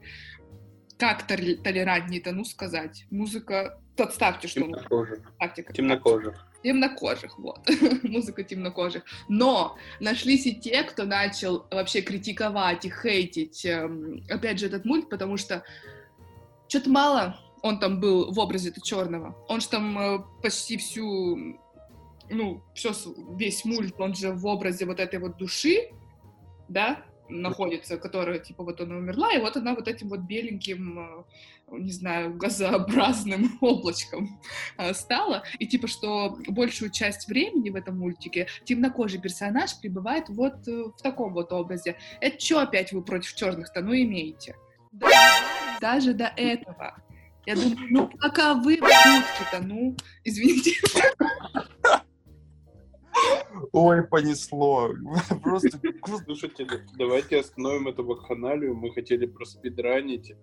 [0.98, 3.06] Как толерантнее-то, ну, сказать?
[3.10, 3.82] Музыка...
[3.98, 4.62] Подставьте, что...
[4.62, 5.20] Темнокожих.
[5.74, 6.47] Темнокожих.
[6.64, 7.60] Темнокожих, вот.
[8.04, 9.04] Музыка темнокожих.
[9.28, 15.10] Но нашлись и те, кто начал вообще критиковать и хейтить, эм, опять же, этот мульт,
[15.10, 15.64] потому что
[16.68, 19.36] что-то мало он там был в образе-то черного.
[19.48, 21.58] Он же там э, почти всю
[22.30, 22.92] ну, все,
[23.36, 25.92] весь мульт, он же в образе вот этой вот души,
[26.68, 31.78] да, находится, которая, типа, вот она умерла, и вот она вот этим вот беленьким, э,
[31.78, 34.40] не знаю, газообразным облачком
[34.78, 40.68] э, стала, и типа, что большую часть времени в этом мультике темнокожий персонаж пребывает вот
[40.68, 41.98] э, в таком вот образе.
[42.22, 44.56] Это что опять вы против черных-то, ну, имеете?
[45.80, 46.96] Даже до этого.
[47.46, 50.74] Я думаю, ну, пока вы то ну, извините.
[53.72, 54.92] Ой, понесло.
[55.44, 55.80] Просто...
[56.26, 58.76] Слушайте, давайте остановим эту вакханалию.
[58.76, 60.34] Мы хотели проспидранить.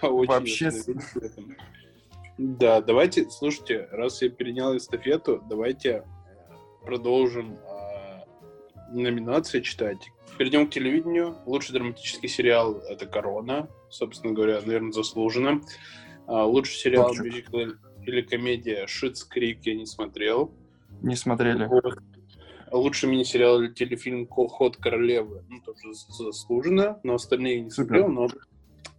[0.00, 0.70] А Вообще...
[2.38, 6.02] Да, давайте, слушайте, раз я перенял эстафету, давайте э,
[6.84, 8.22] продолжим э,
[8.90, 10.10] номинации читать.
[10.38, 11.36] Перейдем к телевидению.
[11.44, 13.68] Лучший драматический сериал— это «Корона».
[13.90, 15.60] Собственно говоря, наверное, заслуженно.
[16.26, 17.58] А, лучший сериал, мюзикл
[18.06, 20.54] или комедия «Шитс Крик» я не смотрел.
[21.02, 21.68] Не смотрели.
[22.70, 25.44] Лучший мини-сериал или телефильм «Ход королевы».
[25.48, 28.28] Ну, тоже заслуженно, но остальные не смотрел, но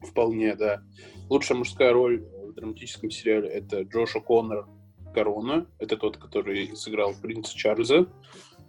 [0.01, 0.83] вполне, да.
[1.29, 4.67] Лучшая мужская роль в драматическом сериале— это Джоша Коннор
[5.15, 5.65] «Корона».
[5.79, 8.07] Это тот, который сыграл принца Чарльза.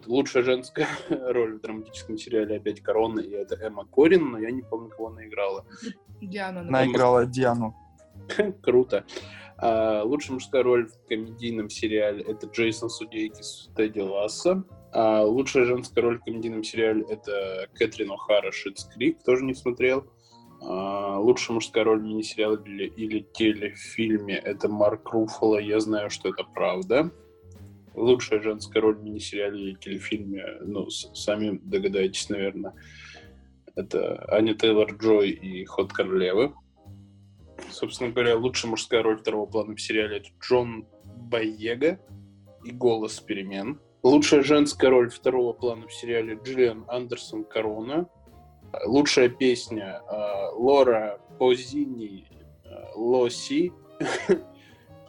[0.07, 4.61] Лучшая женская роль в драматическом сериале опять «Корона», и это Эмма Корин, но я не
[4.61, 5.65] помню, кого она играла.
[6.21, 6.61] Диана.
[6.61, 7.75] Она играла Диану.
[8.61, 9.05] Круто.
[9.57, 14.63] А, лучшая мужская роль в комедийном сериале— это Джейсон Судейкис Тедди Ласса.
[14.91, 20.05] А лучшая женская роль в комедийном сериале— это Кэтрин О'Хара Шитс Крик, тоже не смотрел.
[20.61, 26.29] А, лучшая мужская роль в мини-сериале или, или телефильме— это Марк Руффало «Я знаю, что
[26.29, 27.11] это правда».
[27.93, 32.73] Лучшая женская роль в мини-сериале или телефильме, ну, сами догадаетесь, наверное,
[33.75, 36.53] это Аня Тейлор-Джой и «Ход королевы».
[37.69, 41.99] Собственно говоря, лучшая мужская роль второго плана в сериале это Джон Байега
[42.63, 43.79] и «Голос перемен».
[44.03, 48.07] Лучшая женская роль второго плана в сериале Джиллиан Андерсон «Корона».
[48.85, 52.27] Лучшая песня э, Лора Позини
[52.63, 53.71] э, Лоси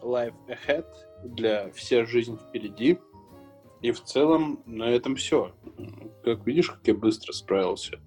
[0.02, 0.86] Life Ahead
[1.24, 2.98] для «Вся жизнь впереди».
[3.82, 5.54] И в целом на этом все.
[6.24, 8.00] Как видишь, как я быстро справился.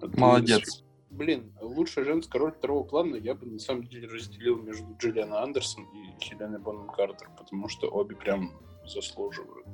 [0.00, 0.83] Молодец
[1.14, 5.84] блин, лучшая женская роль второго плана я бы на самом деле разделил между Джиллианой Андерсон
[5.84, 8.52] и Хеленой Бонном Картер, потому что обе прям
[8.86, 9.66] заслуживают.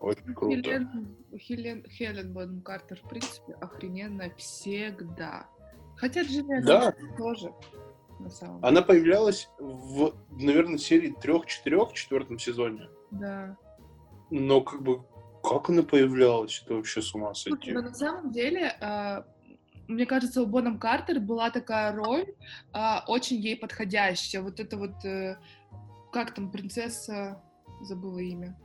[0.00, 0.62] Очень круто.
[0.62, 5.46] Хелен, Хелен, Хелен Бонном Картер, в принципе, охрененно всегда.
[5.96, 6.94] Хотя Джиллиан да.
[7.18, 7.52] тоже.
[8.18, 12.88] На самом Она появлялась в, наверное, серии трех-четырех в четвертом сезоне.
[13.10, 13.56] Да.
[14.30, 15.02] Но как бы
[15.42, 17.72] как она появлялась, это вообще с ума сойти.
[17.72, 19.26] Но на самом деле, а,
[19.90, 22.26] мне кажется, у Бонном Картер была такая роль,
[22.72, 24.42] а, очень ей подходящая.
[24.42, 25.36] Вот это вот, э,
[26.12, 27.42] как там, принцесса,
[27.82, 28.56] забыла имя,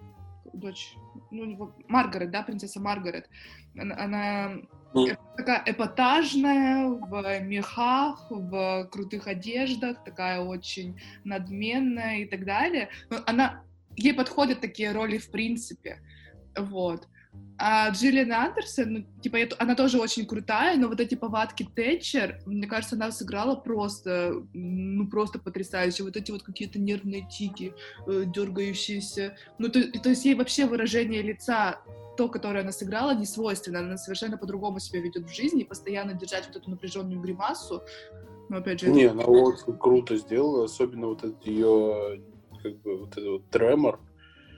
[0.53, 0.95] дочь,
[1.31, 3.29] ну, Маргарет, да, принцесса Маргарет.
[3.77, 4.51] Она, она
[4.93, 5.17] mm.
[5.35, 12.89] такая эпатажная, в мехах, в крутых одеждах, такая очень надменная и так далее.
[13.09, 13.63] Но она,
[13.95, 15.99] ей подходят такие роли в принципе.
[16.57, 17.07] Вот.
[17.57, 22.67] А Джиллиан Андерсон, ну, типа, она тоже очень крутая, но вот эти повадки Тэтчер, мне
[22.67, 26.03] кажется, она сыграла просто, ну, просто потрясающе.
[26.03, 27.73] Вот эти вот какие-то нервные тики,
[28.07, 29.37] э, дергающиеся.
[29.57, 31.79] Ну, то, то есть ей вообще выражение лица
[32.17, 33.79] то, которое она сыграла, не свойственно.
[33.79, 37.83] Она совершенно по-другому себя ведет в жизни, и постоянно держать вот эту напряженную гримасу.
[38.49, 38.89] Но опять же...
[38.89, 39.13] Не, это...
[39.13, 42.21] она очень круто сделала, особенно вот этот ее,
[42.61, 43.99] как бы, вот этот вот тремор,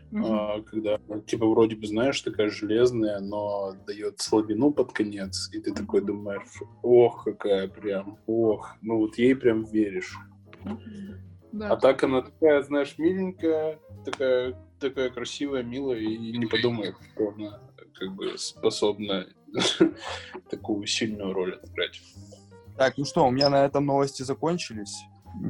[0.09, 0.63] Uh-huh.
[0.63, 6.01] когда, типа, вроде бы, знаешь, такая железная, но дает слабину под конец, и ты такой
[6.01, 6.47] думаешь,
[6.81, 10.15] ох, какая прям, ох, ну вот ей прям веришь.
[11.51, 11.71] Да.
[11.71, 17.60] А так она такая, знаешь, миленькая, такая, такая красивая, милая, и не подумаешь, что она
[17.93, 19.27] как бы способна
[20.49, 22.01] такую сильную роль отыграть.
[22.77, 24.95] Так, ну что, у меня на этом новости закончились.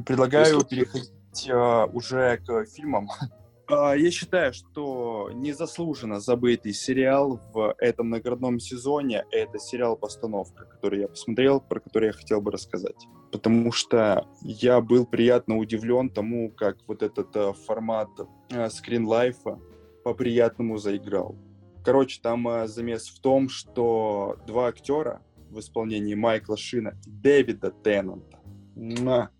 [0.06, 1.12] Предлагаю переходить
[1.48, 3.08] uh, уже к фильмам.
[3.70, 11.08] А, я считаю, что незаслуженно забытый сериал в этом наградном сезоне— это сериал-постановка, который я
[11.08, 13.06] посмотрел, про который я хотел бы рассказать.
[13.30, 18.08] Потому что я был приятно удивлен тому, как вот этот uh, формат
[18.48, 19.60] uh, скринлайфа
[20.02, 21.36] по-приятному заиграл.
[21.84, 27.72] Короче, там uh, замес в том, что два актера в исполнении Майкла Шина и Дэвида
[27.82, 29.30] Теннанта,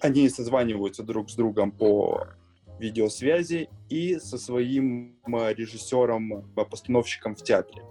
[0.00, 2.37] они созваниваются друг с другом по
[2.78, 6.42] видеосвязи и со своим э, режиссером, э,
[7.34, 7.82] в театре.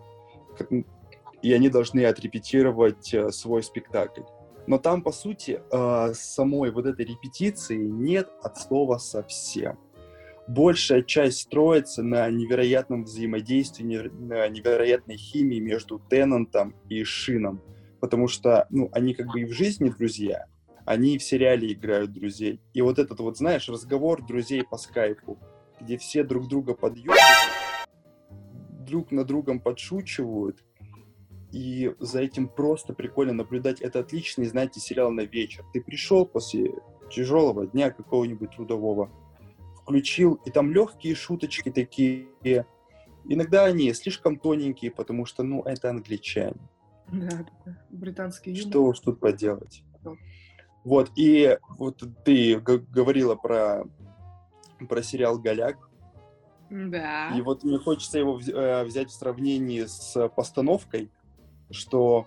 [1.42, 4.22] И они должны отрепетировать э, свой спектакль.
[4.66, 5.62] Но там, по сути,
[6.14, 9.80] самой вот этой репетиции нет от слова совсем.
[10.46, 17.62] Большая часть строится на невероятном взаимодействии, на невероятной химии между Теннантом и Шином.
[18.02, 20.48] Потому что ну, они как бы и в жизни друзья,
[20.88, 22.62] они в сериале играют друзей.
[22.74, 25.38] И вот этот вот, знаешь, разговор друзей по скайпу,
[25.82, 27.20] где все друг друга подъемят,
[28.88, 30.64] друг на другом подшучивают,
[31.52, 33.82] и за этим просто прикольно наблюдать.
[33.82, 35.66] Это отличный, знаете, сериал на вечер.
[35.74, 36.72] Ты пришел после
[37.12, 39.12] тяжелого дня какого-нибудь трудового,
[39.82, 42.28] включил, и там легкие шуточки такие.
[43.26, 46.70] Иногда они слишком тоненькие, потому что, ну, это англичане.
[47.12, 47.46] Да,
[47.90, 48.70] британский юмор.
[48.70, 49.84] Что уж тут поделать.
[50.88, 53.84] Вот, и вот ты говорила про,
[54.88, 55.76] про сериал «Голяк».
[56.70, 57.38] Да.
[57.38, 61.12] И вот мне хочется его э, взять в сравнении с постановкой,
[61.72, 62.26] что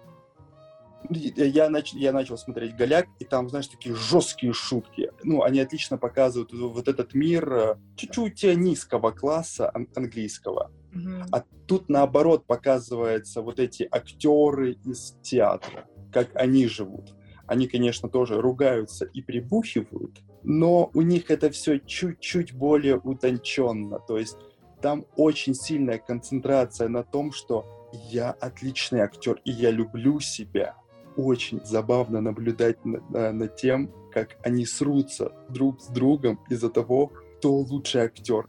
[1.09, 1.95] я, нач...
[1.95, 5.11] я начал смотреть «Голяк», и там, знаешь, такие жесткие шутки.
[5.25, 10.71] Ну, они отлично показывают вот этот мир э, чуть-чуть низкого класса ан- английского.
[10.95, 11.29] Угу.
[11.33, 17.15] А тут, наоборот, показываются вот эти актеры из театра, как они живут.
[17.51, 23.99] Они, конечно, тоже ругаются и прибухивают, но у них это все чуть-чуть более утонченно.
[23.99, 24.37] То есть
[24.81, 27.67] там очень сильная концентрация на том, что
[28.09, 30.77] я отличный актер, и я люблю себя.
[31.17, 37.57] Очень забавно наблюдать над, над тем, как они срутся друг с другом из-за того, кто
[37.57, 38.49] лучший актер.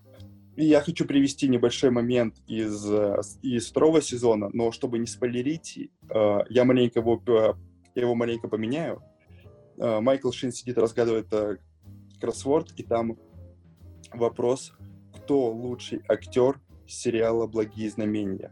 [0.56, 2.86] И я хочу привести небольшой момент из,
[3.42, 7.54] из второго сезона, но чтобы не спойлерить, э, я маленько его э,
[7.96, 9.02] я его маленько поменяю.
[9.80, 11.58] А, Майкл Шин сидит, разгадывает э,
[12.20, 13.18] кроссворд, и там
[14.14, 14.74] вопрос,
[15.16, 18.52] кто лучший актер сериала «Благие знамения»,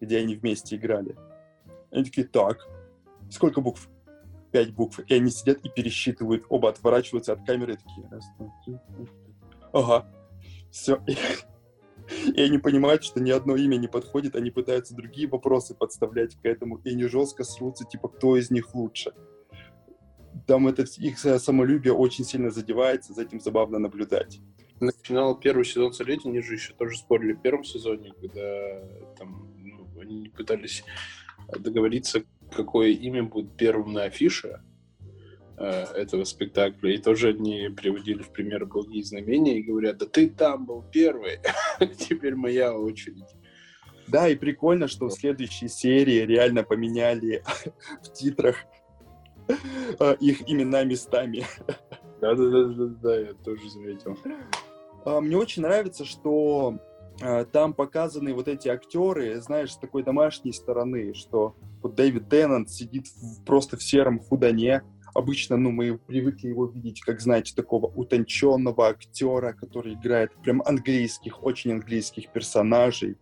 [0.00, 1.16] где они вместе играли.
[1.90, 2.68] Они такие, так,
[3.30, 3.88] сколько букв?
[4.50, 5.00] Пять букв.
[5.00, 8.78] И они сидят и пересчитывают, оба отворачиваются от камеры такие, раз, два, три,
[9.72, 10.06] ага,
[10.70, 11.00] все.
[12.34, 16.44] И они понимают, что ни одно имя не подходит, они пытаются другие вопросы подставлять к
[16.44, 19.12] этому, и они жестко срутся, типа, кто из них лучше.
[20.46, 24.40] Там это, их самолюбие очень сильно задевается, за этим забавно наблюдать.
[24.78, 28.84] Начинал первый сезон «Солетия», они же еще тоже спорили в первом сезоне, когда
[29.18, 30.84] там ну, они пытались
[31.48, 34.60] договориться, какое имя будет первым на афише,
[35.56, 36.94] этого спектакля.
[36.94, 41.40] И тоже они приводили в пример благие знамения и говорят, да ты там был первый,
[41.98, 43.24] теперь моя очередь.
[44.08, 47.42] Да, и прикольно, что в следующей серии реально поменяли
[48.02, 48.56] в титрах
[49.48, 51.44] э, их имена местами.
[52.20, 54.16] Да-да-да, я тоже заметил.
[55.04, 56.78] А, мне очень нравится, что
[57.20, 62.70] э, там показаны вот эти актеры, знаешь, с такой домашней стороны, что вот Дэвид Теннант
[62.70, 63.06] сидит
[63.44, 64.82] просто в сером худане,
[65.16, 71.42] обычно, ну, мы привыкли его видеть, как, знаете, такого утонченного актера, который играет прям английских,
[71.42, 73.16] очень английских персонажей.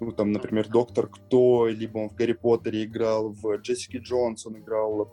[0.00, 4.58] Ну, там, например, Доктор Кто, либо он в Гарри Поттере играл, в Джессике Джонс он
[4.58, 5.10] играл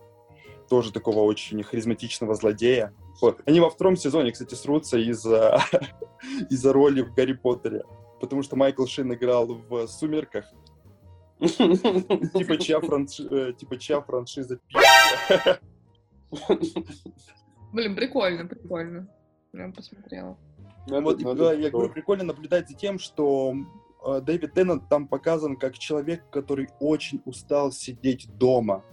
[0.70, 2.94] тоже такого очень харизматичного злодея.
[3.22, 3.42] Вот.
[3.46, 5.62] Они во втором сезоне, кстати, срутся из-за
[6.50, 7.84] из роли в Гарри Поттере.
[8.20, 10.46] Потому что Майкл Шин играл в «Сумерках»,
[11.42, 12.80] типа чья.
[12.80, 14.60] Э, типа чья франшиза
[17.74, 19.08] Блин, прикольно, прикольно.
[19.54, 20.38] Я посмотрела.
[20.88, 23.54] Ну, вот, да, я говорю, прикольно наблюдать за тем, что
[24.06, 28.84] э, Дэвид Теннант там показан как человек, который очень устал сидеть дома.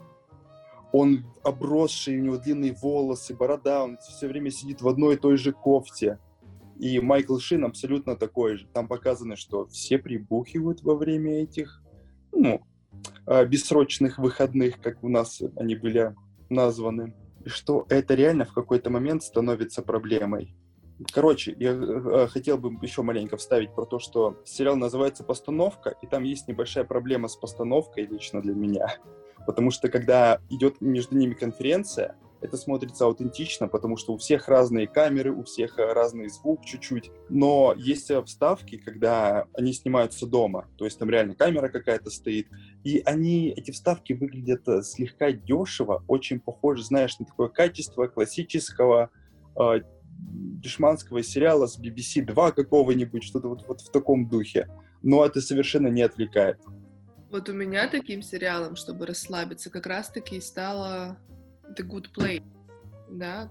[0.93, 5.36] Он обросший, у него длинные волосы, борода, он все время сидит в одной и той
[5.36, 6.18] же кофте.
[6.78, 8.66] И Майкл Шин абсолютно такой же.
[8.68, 11.82] Там показано, что все прибухивают во время этих,
[12.32, 12.61] ну,
[13.26, 16.14] э, бессрочных выходных, как у нас они были
[16.51, 17.14] названы
[17.49, 20.55] что это реально в какой-то момент становится проблемой.
[21.13, 26.07] Короче, я э, хотел бы еще маленько вставить про то, что сериал называется «Постановка», и
[26.07, 28.97] там есть небольшая проблема с постановкой лично для меня.
[29.47, 34.86] Потому что когда идет между ними конференция, это смотрится аутентично, потому что у всех разные
[34.86, 37.11] камеры, у всех э, разный звук чуть-чуть.
[37.28, 42.49] Но есть э, вставки, когда они снимаются дома, то есть там реально камера какая-то стоит,
[42.84, 49.11] и они, эти вставки выглядят э, слегка дешево, очень похоже, знаешь, на такое качество классического
[49.61, 49.80] э,
[50.18, 54.68] дешманского сериала с BBC 2 какого-нибудь, что-то вот, вот в таком духе.
[55.03, 56.59] Но это совершенно не отвлекает.
[57.30, 61.18] Вот у меня таким сериалом, чтобы расслабиться, как раз-таки стало
[61.77, 62.43] The Good Place,
[63.11, 63.51] да,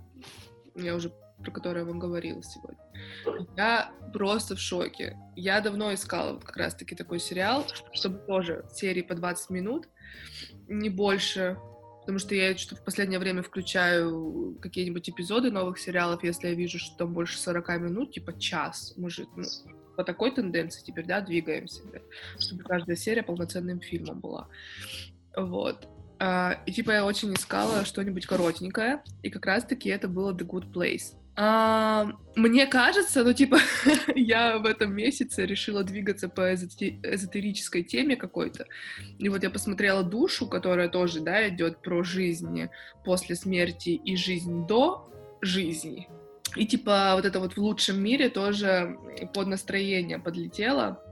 [0.76, 1.12] я уже
[1.42, 2.80] про который я вам говорила сегодня.
[3.56, 5.18] Я просто в шоке.
[5.36, 9.88] Я давно искала как раз-таки такой сериал, чтобы тоже серии по 20 минут,
[10.68, 11.58] не больше,
[12.02, 16.80] потому что я что в последнее время включаю какие-нибудь эпизоды новых сериалов, если я вижу,
[16.80, 19.44] что там больше 40 минут, типа час, может, ну,
[19.96, 21.82] по такой тенденции теперь, да, двигаемся,
[22.40, 24.48] чтобы каждая серия полноценным фильмом была.
[25.36, 25.88] Вот.
[26.20, 30.72] А, и типа я очень искала что-нибудь коротенькое, и как раз-таки это было The Good
[30.72, 31.16] Place.
[31.40, 33.60] А, мне кажется, ну типа
[34.16, 38.66] я в этом месяце решила двигаться по эзотерической теме какой-то.
[39.20, 42.70] И вот я посмотрела душу, которая тоже, да, идет про жизнь
[43.06, 45.12] после смерти и жизнь до
[45.42, 46.10] жизни.
[46.56, 48.98] И типа вот это вот в лучшем мире тоже
[49.36, 51.04] под настроение подлетело.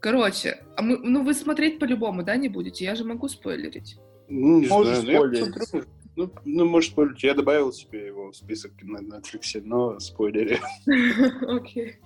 [0.00, 2.84] Короче, а мы, ну вы смотреть по-любому, да, не будете?
[2.84, 3.96] Я же могу спойлерить.
[4.28, 5.72] Ну, не Можешь знаю, ну, спойлерить.
[5.72, 5.82] Я
[6.16, 7.22] ну, ну, может, спойлерить.
[7.22, 10.58] Я добавил себе его в список на Netflix, но спойлери.
[11.46, 11.98] Окей.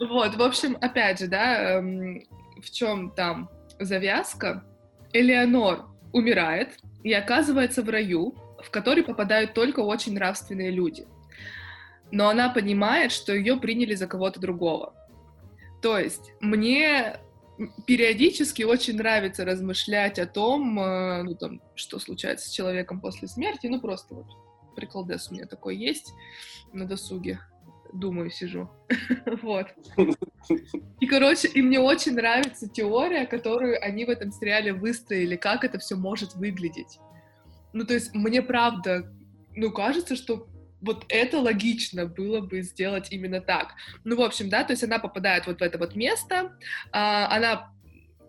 [0.00, 2.24] Вот, в общем, опять же, да, эм,
[2.60, 3.48] в чем там
[3.78, 4.64] завязка?
[5.12, 11.06] Элеонор умирает и оказывается в раю, в который попадают только очень нравственные люди.
[12.10, 14.94] Но она понимает, что ее приняли за кого-то другого.
[15.82, 17.18] То есть мне
[17.86, 23.66] периодически очень нравится размышлять о том, э, ну, там, что случается с человеком после смерти.
[23.66, 24.26] Ну, просто вот
[24.74, 26.12] приколдес у меня такой есть
[26.72, 27.40] на досуге.
[27.92, 28.68] Думаю, сижу.
[29.42, 29.68] вот.
[31.00, 35.78] И, короче, и мне очень нравится теория, которую они в этом сериале выстроили, как это
[35.78, 36.98] все может выглядеть.
[37.72, 39.12] Ну, то есть мне правда,
[39.54, 40.48] ну, кажется, что
[40.84, 43.74] вот это логично было бы сделать именно так.
[44.04, 46.56] Ну, в общем, да, то есть она попадает вот в это вот место,
[46.92, 47.70] а, она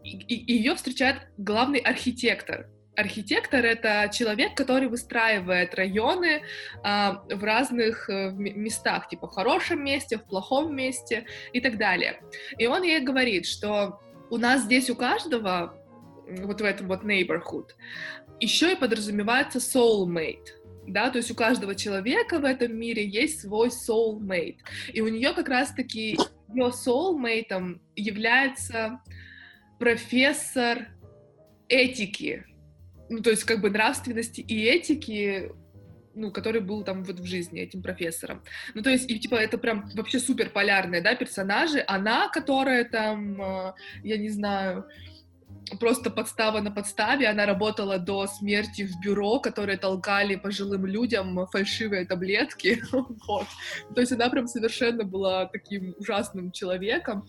[0.04, 2.70] и, ее встречает главный архитектор.
[2.96, 6.44] Архитектор— это человек, который выстраивает районы
[6.82, 12.22] а, в разных а, местах, типа в хорошем месте, в плохом месте и так далее.
[12.58, 14.00] И он ей говорит, что
[14.30, 15.78] у нас здесь у каждого,
[16.28, 17.72] вот в этом вот neighborhood,
[18.40, 23.70] еще и подразумевается soulmate да, то есть у каждого человека в этом мире есть свой
[23.70, 24.58] soulmate,
[24.94, 26.18] и у нее как раз-таки
[26.54, 29.02] ее soulmate является
[29.80, 30.88] профессор
[31.68, 32.46] этики,
[33.10, 35.52] ну, то есть как бы нравственности и этики,
[36.16, 38.42] ну, который был там вот в жизни этим профессором.
[38.74, 41.84] Ну, то есть, и типа это прям вообще супер полярные, да, персонажи.
[41.88, 43.74] Она, которая там, э,
[44.04, 44.86] я не знаю,
[45.80, 47.28] просто подстава на подставе.
[47.28, 52.82] Она работала до смерти в бюро, которые толкали пожилым людям фальшивые таблетки.
[53.28, 53.48] вот.
[53.94, 57.28] То есть она прям совершенно была таким ужасным человеком.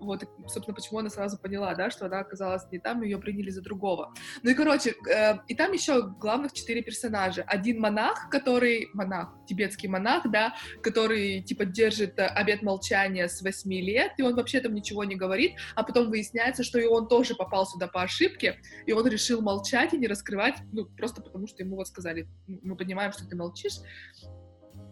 [0.00, 3.62] Вот, собственно, почему она сразу поняла, да, что она оказалась не там, ее приняли за
[3.62, 4.14] другого.
[4.42, 7.42] Ну и, короче, э, и там еще главных четыре персонажа.
[7.46, 14.12] Один монах, который, монах, тибетский монах, да, который, типа, держит обет молчания с восьми лет,
[14.18, 17.66] и он вообще там ничего не говорит, а потом выясняется, что и он тоже попал
[17.66, 21.76] сюда по ошибке, и он решил молчать и не раскрывать, ну, просто потому что ему
[21.76, 23.78] вот сказали, мы понимаем, что ты молчишь,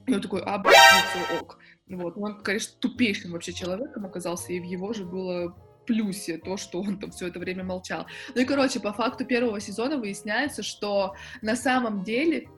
[0.06, 1.58] и он такой, а, блядь, ок.
[1.88, 2.16] Вот.
[2.16, 5.54] Он, конечно, тупейшим вообще человеком оказался, и в его же было
[5.86, 8.06] плюсе то, что он там все это время молчал.
[8.34, 12.48] Ну и, короче, по факту первого сезона выясняется, что на самом деле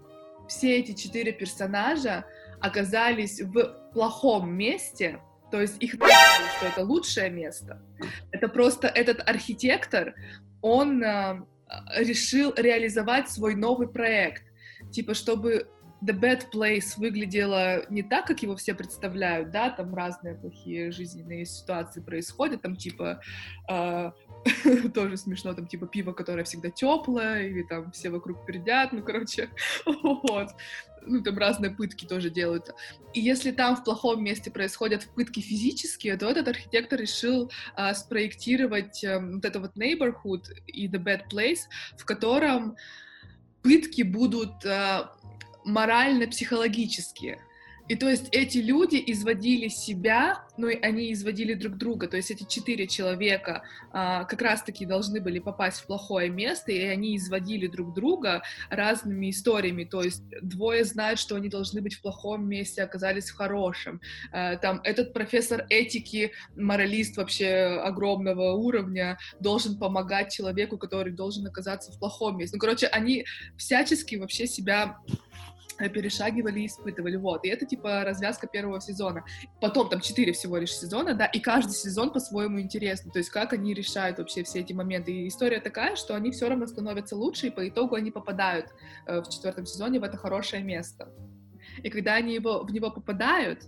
[0.48, 2.24] все эти четыре персонажа
[2.60, 5.20] оказались в плохом месте,
[5.50, 7.82] то есть их назвали, что это лучшее место.
[8.32, 10.14] Это просто этот архитектор,
[10.60, 11.42] он э,
[11.96, 14.42] решил реализовать свой новый проект,
[14.90, 15.68] типа, чтобы
[16.04, 21.44] The Bad Place выглядела не так, как его все представляют, да, там разные плохие жизненные
[21.44, 23.20] ситуации происходят, там типа
[23.68, 24.12] э,
[24.94, 29.50] тоже смешно, там типа пиво, которое всегда теплое, или там все вокруг пердят, ну, короче,
[29.86, 30.50] вот.
[31.06, 32.74] Ну, там разные пытки тоже делают.
[33.14, 39.02] И если там в плохом месте происходят пытки физические, то этот архитектор решил э, спроектировать
[39.04, 41.60] э, вот это вот neighborhood и The Bad Place,
[41.96, 42.76] в котором
[43.62, 45.08] пытки будут э,
[45.68, 47.38] морально-психологические.
[47.88, 52.06] И то есть эти люди изводили себя, ну и они изводили друг друга.
[52.06, 56.84] То есть эти четыре человека а, как раз-таки должны были попасть в плохое место, и
[56.84, 59.84] они изводили друг друга разными историями.
[59.84, 64.02] То есть двое знают, что они должны быть в плохом месте, оказались в хорошем.
[64.32, 71.90] А, там этот профессор этики, моралист вообще огромного уровня, должен помогать человеку, который должен оказаться
[71.90, 72.56] в плохом месте.
[72.56, 73.24] Ну, короче, они
[73.56, 74.98] всячески вообще себя
[75.78, 79.24] перешагивали и испытывали, вот, и это, типа, развязка первого сезона.
[79.60, 83.52] Потом там четыре всего лишь сезона, да, и каждый сезон по-своему интересный, то есть как
[83.52, 87.46] они решают вообще все эти моменты, и история такая, что они все равно становятся лучше,
[87.46, 88.66] и по итогу они попадают
[89.06, 91.12] э, в четвертом сезоне в это хорошее место.
[91.82, 93.66] И когда они его, в него попадают, э,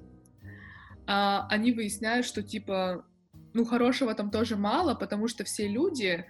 [1.06, 3.04] они выясняют, что, типа,
[3.52, 6.24] ну, хорошего там тоже мало, потому что все люди,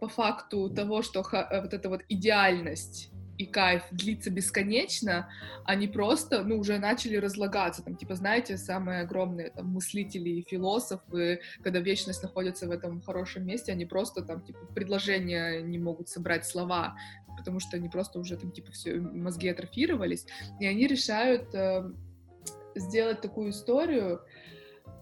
[0.00, 5.28] по факту того, что ха- вот эта вот идеальность и кайф длится бесконечно,
[5.64, 11.40] они просто, ну, уже начали разлагаться, там, типа, знаете, самые огромные, там, мыслители и философы,
[11.62, 16.46] когда вечность находится в этом хорошем месте, они просто, там, типа, предложения не могут собрать
[16.46, 16.96] слова,
[17.36, 20.26] потому что они просто уже, там, типа, все, мозги атрофировались,
[20.60, 21.90] и они решают э,
[22.74, 24.20] сделать такую историю,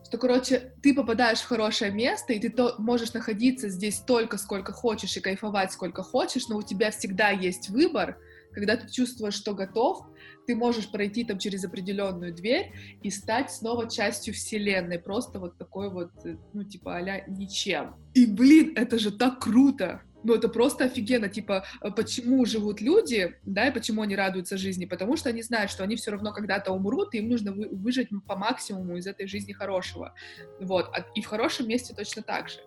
[0.04, 4.72] что, короче, ты попадаешь в хорошее место, и ты то, можешь находиться здесь столько, сколько
[4.72, 8.18] хочешь, и кайфовать сколько хочешь, но у тебя всегда есть выбор,
[8.54, 10.06] когда ты чувствуешь, что готов,
[10.46, 15.90] ты можешь пройти там через определенную дверь и стать снова частью вселенной, просто вот такой
[15.90, 17.96] вот, э, ну, типа, а ничем.
[18.14, 20.02] И, блин, это же так круто!
[20.24, 24.86] ну, это просто офигенно, типа, э, почему живут люди, да, и почему они радуются жизни,
[24.86, 28.08] потому что они знают, что они все равно когда-то умрут, и им нужно вы, выжить
[28.26, 30.14] по максимуму из этой жизни хорошего,
[30.58, 32.60] вот, и в хорошем месте точно так же.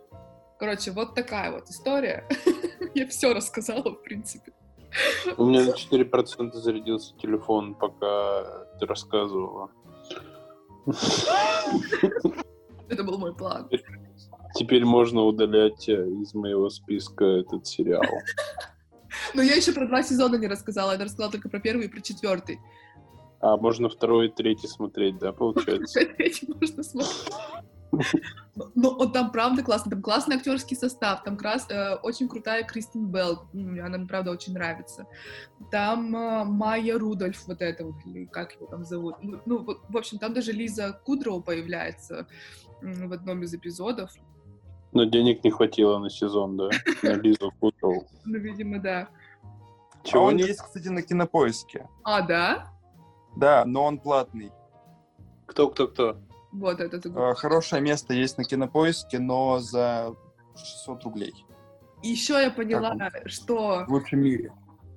[0.59, 2.27] Короче, вот такая вот история.
[2.95, 4.53] Я все рассказала, в принципе.
[5.38, 9.72] У меня на 4% зарядился телефон, пока ты рассказывала.
[12.89, 13.70] Это был мой план.
[14.56, 18.02] Теперь можно удалять э, из моего списка этот сериал.
[19.34, 20.93] Но я еще про два сезона не рассказала.
[20.93, 22.60] Я рассказала только про первый и про четвертый.
[23.39, 26.06] А можно второй и третий смотреть, да, получается?
[26.18, 27.34] Третий можно смотреть.
[28.75, 33.05] Ну, он там правда классно, там классный актерский состав, там крас, э, очень крутая Кристин
[33.05, 35.05] Белл, она мне правда очень нравится.
[35.71, 39.15] Там э, Майя Рудольф, вот это вот, или как его там зовут.
[39.21, 42.27] Ну, ну в общем, там даже Лиза Кудроу появляется
[42.81, 44.11] в одном из эпизодов.
[44.91, 46.69] Но денег не хватило на сезон, да?
[47.03, 48.07] На Лизу Кудроу.
[48.25, 49.09] Ну, видимо, да.
[50.03, 51.88] Чего а он есть, кстати, на Кинопоиске.
[52.03, 52.71] А, да?
[53.35, 54.51] Да, но он платный.
[55.45, 56.17] Кто, кто, кто?
[56.52, 57.02] Вот это.
[57.16, 60.16] А, хорошее место есть на Кинопоиске, но за
[60.56, 61.34] 600 рублей.
[62.04, 62.95] Еще я поняла,
[63.26, 63.86] что...
[63.88, 64.54] В лучшем мире.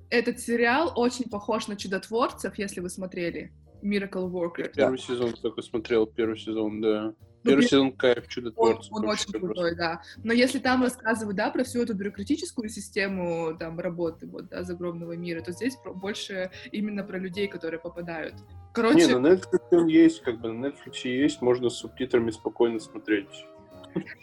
[0.09, 3.53] Этот сериал очень похож на «Чудотворцев», если вы смотрели.
[3.81, 4.71] Miracle Worker.
[4.75, 5.03] Первый да.
[5.03, 7.13] сезон только смотрел, первый сезон, да.
[7.43, 8.91] Ну, Первый сезон кайф чудотворцев.
[8.91, 10.01] Он, он очень крутой, да.
[10.23, 15.13] Но если там рассказывать, да, про всю эту бюрократическую систему там работы вот, да, загробного
[15.13, 18.35] мира, то здесь больше именно про людей, которые попадают.
[18.73, 19.07] Короче...
[19.07, 23.45] Не, на Netflix он есть, как бы на Netflix есть, можно с субтитрами спокойно смотреть.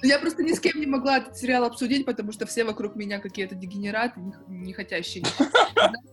[0.02, 3.18] Я просто ни с кем не могла этот сериал обсудить, потому что все вокруг меня
[3.18, 5.24] какие-то дегенераты, не хотящие.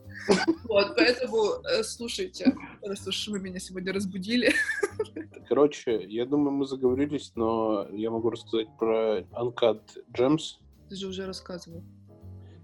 [0.66, 4.54] Вот, поэтому э, слушайте, раз уж вы меня сегодня разбудили.
[5.48, 10.58] Короче, я думаю, мы заговорились, но я могу рассказать про Uncut Gems.
[10.90, 11.84] Ты же уже рассказывал.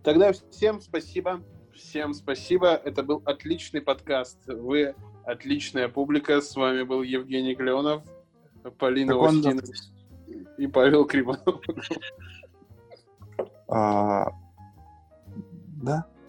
[0.04, 1.44] Тогда всем спасибо.
[1.74, 2.70] Всем спасибо.
[2.70, 4.40] Это был отличный подкаст.
[4.48, 4.96] Вы
[5.26, 6.42] отличная публика.
[6.42, 8.04] С вами был Евгений Клеонов,
[8.78, 9.62] Полина Устинова
[10.58, 11.62] и Павел Криманов.
[13.68, 14.28] А,
[15.82, 16.11] да.